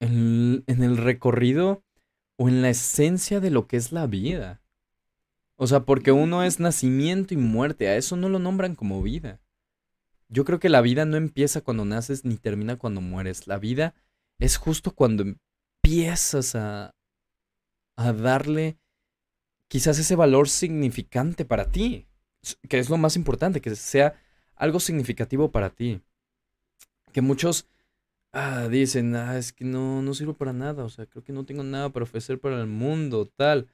en, 0.00 0.82
el 0.82 0.96
recorrido 0.96 1.84
o 2.38 2.48
en 2.48 2.62
la 2.62 2.70
esencia 2.70 3.38
de 3.38 3.50
lo 3.50 3.66
que 3.66 3.76
es 3.76 3.92
la 3.92 4.06
vida. 4.06 4.62
O 5.56 5.66
sea, 5.66 5.80
porque 5.84 6.10
uno 6.10 6.42
es 6.42 6.58
nacimiento 6.58 7.34
y 7.34 7.36
muerte, 7.36 7.88
a 7.88 7.96
eso 7.96 8.16
no 8.16 8.30
lo 8.30 8.38
nombran 8.38 8.76
como 8.76 9.02
vida. 9.02 9.42
Yo 10.30 10.46
creo 10.46 10.58
que 10.58 10.70
la 10.70 10.80
vida 10.80 11.04
no 11.04 11.18
empieza 11.18 11.60
cuando 11.60 11.84
naces 11.84 12.24
ni 12.24 12.38
termina 12.38 12.76
cuando 12.76 13.02
mueres. 13.02 13.46
La 13.46 13.58
vida 13.58 13.94
es 14.38 14.56
justo 14.56 14.94
cuando 14.94 15.24
empiezas 15.24 16.54
a, 16.54 16.94
a 17.96 18.12
darle 18.14 18.78
quizás 19.68 19.98
ese 19.98 20.16
valor 20.16 20.48
significante 20.48 21.44
para 21.44 21.70
ti, 21.70 22.06
que 22.70 22.78
es 22.78 22.88
lo 22.88 22.96
más 22.96 23.16
importante, 23.16 23.60
que 23.60 23.76
sea 23.76 24.18
algo 24.56 24.80
significativo 24.80 25.52
para 25.52 25.68
ti. 25.68 26.00
Que 27.12 27.20
muchos 27.20 27.66
ah, 28.32 28.68
dicen, 28.68 29.14
ah, 29.16 29.38
es 29.38 29.52
que 29.52 29.64
no, 29.64 30.02
no 30.02 30.14
sirvo 30.14 30.34
para 30.34 30.52
nada, 30.52 30.84
o 30.84 30.88
sea, 30.88 31.06
creo 31.06 31.22
que 31.24 31.32
no 31.32 31.44
tengo 31.44 31.62
nada 31.62 31.90
para 31.90 32.04
ofrecer 32.04 32.40
para 32.40 32.60
el 32.60 32.66
mundo, 32.66 33.26
tal. 33.36 33.68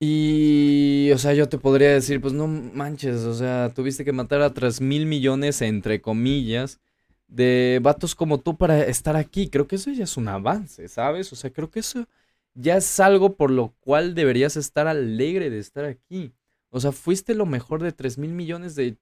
Y, 0.00 1.10
o 1.12 1.18
sea, 1.18 1.34
yo 1.34 1.48
te 1.48 1.58
podría 1.58 1.90
decir, 1.92 2.20
pues 2.20 2.32
no 2.32 2.46
manches, 2.46 3.22
o 3.24 3.34
sea, 3.34 3.72
tuviste 3.74 4.04
que 4.04 4.12
matar 4.12 4.42
a 4.42 4.54
tres 4.54 4.80
mil 4.80 5.06
millones, 5.06 5.60
entre 5.62 6.00
comillas, 6.00 6.80
de 7.26 7.80
vatos 7.82 8.14
como 8.14 8.38
tú 8.38 8.56
para 8.56 8.84
estar 8.86 9.16
aquí. 9.16 9.48
Creo 9.48 9.66
que 9.66 9.76
eso 9.76 9.90
ya 9.90 10.04
es 10.04 10.16
un 10.16 10.28
avance, 10.28 10.88
¿sabes? 10.88 11.32
O 11.32 11.36
sea, 11.36 11.50
creo 11.52 11.70
que 11.70 11.80
eso 11.80 12.06
ya 12.54 12.76
es 12.76 13.00
algo 13.00 13.36
por 13.36 13.50
lo 13.50 13.74
cual 13.80 14.14
deberías 14.14 14.56
estar 14.56 14.86
alegre 14.88 15.50
de 15.50 15.58
estar 15.58 15.84
aquí. 15.84 16.32
O 16.70 16.80
sea, 16.80 16.92
fuiste 16.92 17.34
lo 17.34 17.46
mejor 17.46 17.82
de 17.82 17.92
tres 17.92 18.18
mil 18.18 18.32
millones 18.32 18.74
de 18.76 18.96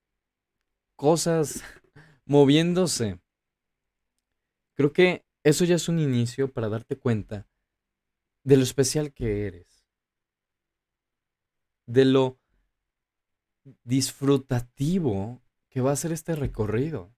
cosas 0.96 1.62
moviéndose. 2.26 3.18
Creo 4.76 4.92
que 4.92 5.24
eso 5.42 5.64
ya 5.64 5.74
es 5.74 5.88
un 5.88 5.98
inicio 5.98 6.52
para 6.52 6.68
darte 6.68 6.98
cuenta 6.98 7.48
de 8.44 8.56
lo 8.56 8.62
especial 8.62 9.12
que 9.12 9.46
eres. 9.46 9.86
De 11.86 12.04
lo 12.04 12.38
disfrutativo 13.84 15.42
que 15.70 15.80
va 15.80 15.92
a 15.92 15.96
ser 15.96 16.12
este 16.12 16.36
recorrido. 16.36 17.10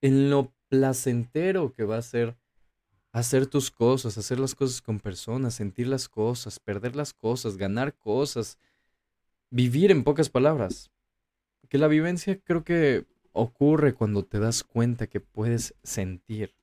En 0.00 0.30
lo 0.30 0.54
placentero 0.68 1.72
que 1.72 1.84
va 1.84 1.98
a 1.98 2.02
ser 2.02 2.38
hacer 3.12 3.48
tus 3.48 3.72
cosas, 3.72 4.16
hacer 4.16 4.38
las 4.38 4.54
cosas 4.54 4.80
con 4.80 5.00
personas, 5.00 5.54
sentir 5.54 5.88
las 5.88 6.08
cosas, 6.08 6.60
perder 6.60 6.94
las 6.94 7.12
cosas, 7.12 7.56
ganar 7.56 7.96
cosas, 7.96 8.58
vivir 9.50 9.90
en 9.90 10.04
pocas 10.04 10.30
palabras. 10.30 10.92
Que 11.68 11.78
la 11.78 11.88
vivencia 11.88 12.40
creo 12.40 12.62
que 12.62 13.06
ocurre 13.38 13.94
cuando 13.94 14.24
te 14.24 14.38
das 14.38 14.64
cuenta 14.64 15.06
que 15.06 15.20
puedes 15.20 15.74
sentir. 15.82 16.54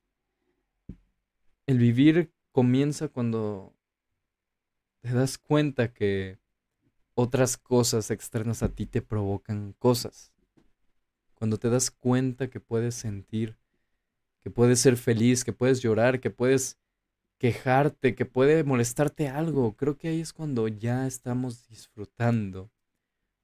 El 1.66 1.78
vivir 1.78 2.32
comienza 2.52 3.08
cuando 3.08 3.74
te 5.00 5.12
das 5.12 5.38
cuenta 5.38 5.92
que 5.92 6.38
otras 7.14 7.56
cosas 7.56 8.10
externas 8.10 8.62
a 8.62 8.68
ti 8.68 8.86
te 8.86 9.00
provocan 9.00 9.74
cosas. 9.78 10.32
Cuando 11.34 11.58
te 11.58 11.70
das 11.70 11.90
cuenta 11.90 12.48
que 12.48 12.60
puedes 12.60 12.94
sentir, 12.94 13.56
que 14.42 14.50
puedes 14.50 14.80
ser 14.80 14.96
feliz, 14.96 15.44
que 15.44 15.52
puedes 15.52 15.80
llorar, 15.80 16.20
que 16.20 16.30
puedes 16.30 16.78
quejarte, 17.38 18.14
que 18.14 18.26
puede 18.26 18.64
molestarte 18.64 19.28
algo, 19.28 19.76
creo 19.76 19.96
que 19.96 20.08
ahí 20.08 20.20
es 20.20 20.32
cuando 20.32 20.68
ya 20.68 21.06
estamos 21.06 21.66
disfrutando 21.68 22.70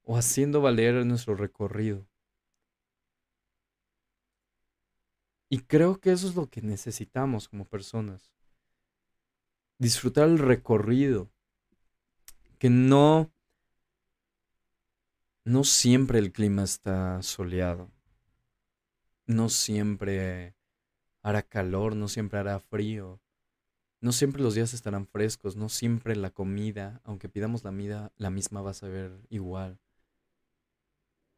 o 0.04 0.16
haciendo 0.16 0.60
valer 0.60 1.04
nuestro 1.06 1.34
recorrido. 1.34 2.06
Y 5.52 5.58
creo 5.58 6.00
que 6.00 6.12
eso 6.12 6.26
es 6.26 6.34
lo 6.34 6.48
que 6.48 6.62
necesitamos 6.62 7.46
como 7.46 7.66
personas. 7.66 8.32
Disfrutar 9.76 10.30
el 10.30 10.38
recorrido. 10.38 11.30
Que 12.58 12.70
no... 12.70 13.30
No 15.44 15.62
siempre 15.64 16.20
el 16.20 16.32
clima 16.32 16.64
está 16.64 17.20
soleado. 17.20 17.90
No 19.26 19.50
siempre 19.50 20.56
hará 21.20 21.42
calor, 21.42 21.96
no 21.96 22.08
siempre 22.08 22.38
hará 22.38 22.58
frío. 22.58 23.20
No 24.00 24.12
siempre 24.12 24.40
los 24.40 24.54
días 24.54 24.72
estarán 24.72 25.06
frescos, 25.06 25.54
no 25.54 25.68
siempre 25.68 26.16
la 26.16 26.30
comida, 26.30 27.02
aunque 27.04 27.28
pidamos 27.28 27.62
la, 27.62 28.10
la 28.16 28.30
misma 28.30 28.62
va 28.62 28.70
a 28.70 28.74
saber 28.74 29.20
igual 29.28 29.78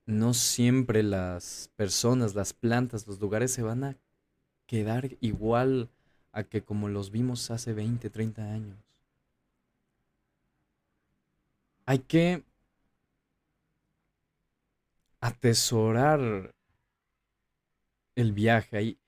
no 0.07 0.35
siempre 0.35 1.03
las 1.03 1.71
personas, 1.77 2.35
las 2.35 2.53
plantas, 2.53 3.07
los 3.07 3.21
lugares 3.21 3.53
se 3.53 3.63
van 3.63 3.85
a 3.85 3.97
quedar 4.75 5.17
igual 5.21 5.89
a 6.33 6.43
que 6.43 6.65
como 6.65 6.89
los 6.89 7.13
vimos 7.13 7.53
hace 7.53 7.73
20, 7.73 8.11
30 8.11 8.43
años. 8.43 8.77
Hay 11.87 12.01
que 12.01 12.43
atesorar 15.21 16.53
el 18.17 18.33
viaje, 18.33 18.77
hay, 18.77 18.99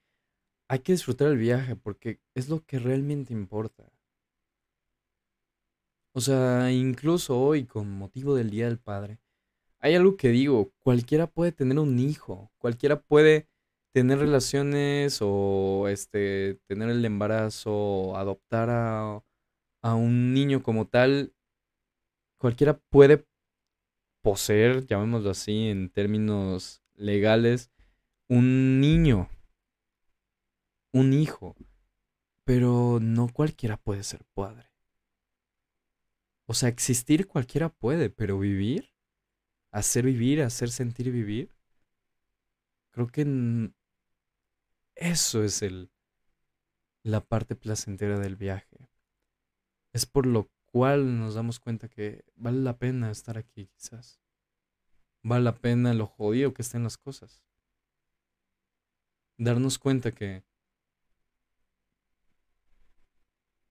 hay 0.68 0.78
que 0.78 0.92
disfrutar 0.92 1.26
el 1.32 1.36
viaje 1.36 1.74
porque 1.74 2.20
es 2.36 2.48
lo 2.48 2.64
que 2.64 2.78
realmente 2.78 3.32
importa. 3.32 3.90
O 6.12 6.20
sea, 6.20 6.70
incluso 6.70 7.40
hoy, 7.40 7.64
con 7.64 7.90
motivo 7.90 8.36
del 8.36 8.50
Día 8.50 8.66
del 8.66 8.78
Padre, 8.78 9.18
hay 9.80 9.96
algo 9.96 10.16
que 10.16 10.28
digo, 10.28 10.70
cualquiera 10.78 11.26
puede 11.26 11.50
tener 11.50 11.80
un 11.80 11.98
hijo, 11.98 12.52
cualquiera 12.58 13.00
puede 13.00 13.48
tener 13.96 14.18
relaciones 14.18 15.20
o 15.22 15.88
este 15.88 16.60
tener 16.66 16.90
el 16.90 17.02
embarazo, 17.06 18.14
adoptar 18.18 18.68
a, 18.68 19.24
a 19.80 19.94
un 19.94 20.34
niño 20.34 20.62
como 20.62 20.86
tal, 20.86 21.32
cualquiera 22.36 22.76
puede 22.78 23.26
poseer, 24.22 24.86
llamémoslo 24.86 25.30
así 25.30 25.70
en 25.70 25.88
términos 25.88 26.82
legales, 26.92 27.70
un 28.28 28.82
niño, 28.82 29.30
un 30.92 31.14
hijo, 31.14 31.56
pero 32.44 32.98
no 33.00 33.28
cualquiera 33.32 33.78
puede 33.78 34.02
ser 34.02 34.26
padre. 34.34 34.70
O 36.44 36.52
sea, 36.52 36.68
existir 36.68 37.26
cualquiera 37.26 37.70
puede, 37.70 38.10
pero 38.10 38.38
vivir 38.38 38.92
hacer 39.70 40.04
vivir, 40.04 40.42
hacer 40.42 40.68
sentir 40.70 41.10
vivir. 41.10 41.50
Creo 42.92 43.08
que 43.08 43.24
eso 44.96 45.44
es 45.44 45.62
el, 45.62 45.90
la 47.02 47.20
parte 47.20 47.54
placentera 47.54 48.18
del 48.18 48.36
viaje. 48.36 48.90
Es 49.92 50.06
por 50.06 50.26
lo 50.26 50.50
cual 50.64 51.18
nos 51.18 51.34
damos 51.34 51.60
cuenta 51.60 51.88
que 51.88 52.24
vale 52.34 52.58
la 52.60 52.78
pena 52.78 53.10
estar 53.10 53.38
aquí 53.38 53.68
quizás. 53.68 54.20
Vale 55.22 55.44
la 55.44 55.54
pena 55.56 55.94
lo 55.94 56.06
jodido 56.06 56.52
que 56.54 56.62
estén 56.62 56.82
las 56.82 56.98
cosas. 56.98 57.44
Darnos 59.38 59.78
cuenta 59.78 60.12
que 60.12 60.44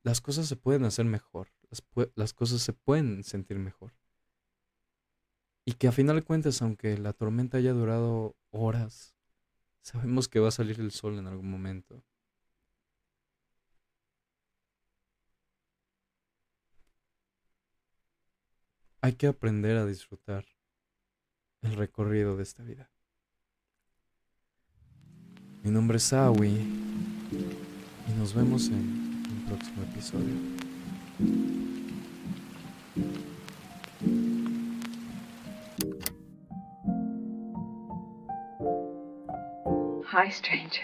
las 0.03 0.21
cosas 0.21 0.47
se 0.47 0.55
pueden 0.55 0.85
hacer 0.85 1.05
mejor, 1.05 1.51
las, 1.69 1.83
las 2.15 2.33
cosas 2.33 2.61
se 2.61 2.73
pueden 2.73 3.23
sentir 3.23 3.57
mejor. 3.57 3.95
Y 5.65 5.73
que 5.73 5.87
a 5.87 5.91
final 5.91 6.17
de 6.17 6.21
cuentas, 6.21 6.61
aunque 6.61 6.95
la 6.99 7.13
tormenta 7.13 7.57
haya 7.57 7.73
durado 7.73 8.35
horas, 8.51 9.14
sabemos 9.85 10.27
que 10.27 10.39
va 10.39 10.47
a 10.47 10.51
salir 10.51 10.79
el 10.79 10.91
sol 10.91 11.19
en 11.19 11.27
algún 11.27 11.49
momento. 11.49 12.03
Hay 19.01 19.13
que 19.13 19.27
aprender 19.27 19.77
a 19.77 19.85
disfrutar 19.85 20.43
el 21.61 21.75
recorrido 21.75 22.35
de 22.35 22.41
esta 22.41 22.63
vida. 22.63 22.89
Mi 25.61 25.69
nombre 25.69 25.97
es 25.97 26.11
Awi 26.13 26.47
y 26.47 28.13
nos 28.17 28.33
vemos 28.33 28.69
en 28.69 28.73
un 28.75 29.45
próximo 29.47 29.83
episodio. 29.83 30.33
Hi, 40.15 40.29
stranger. 40.29 40.79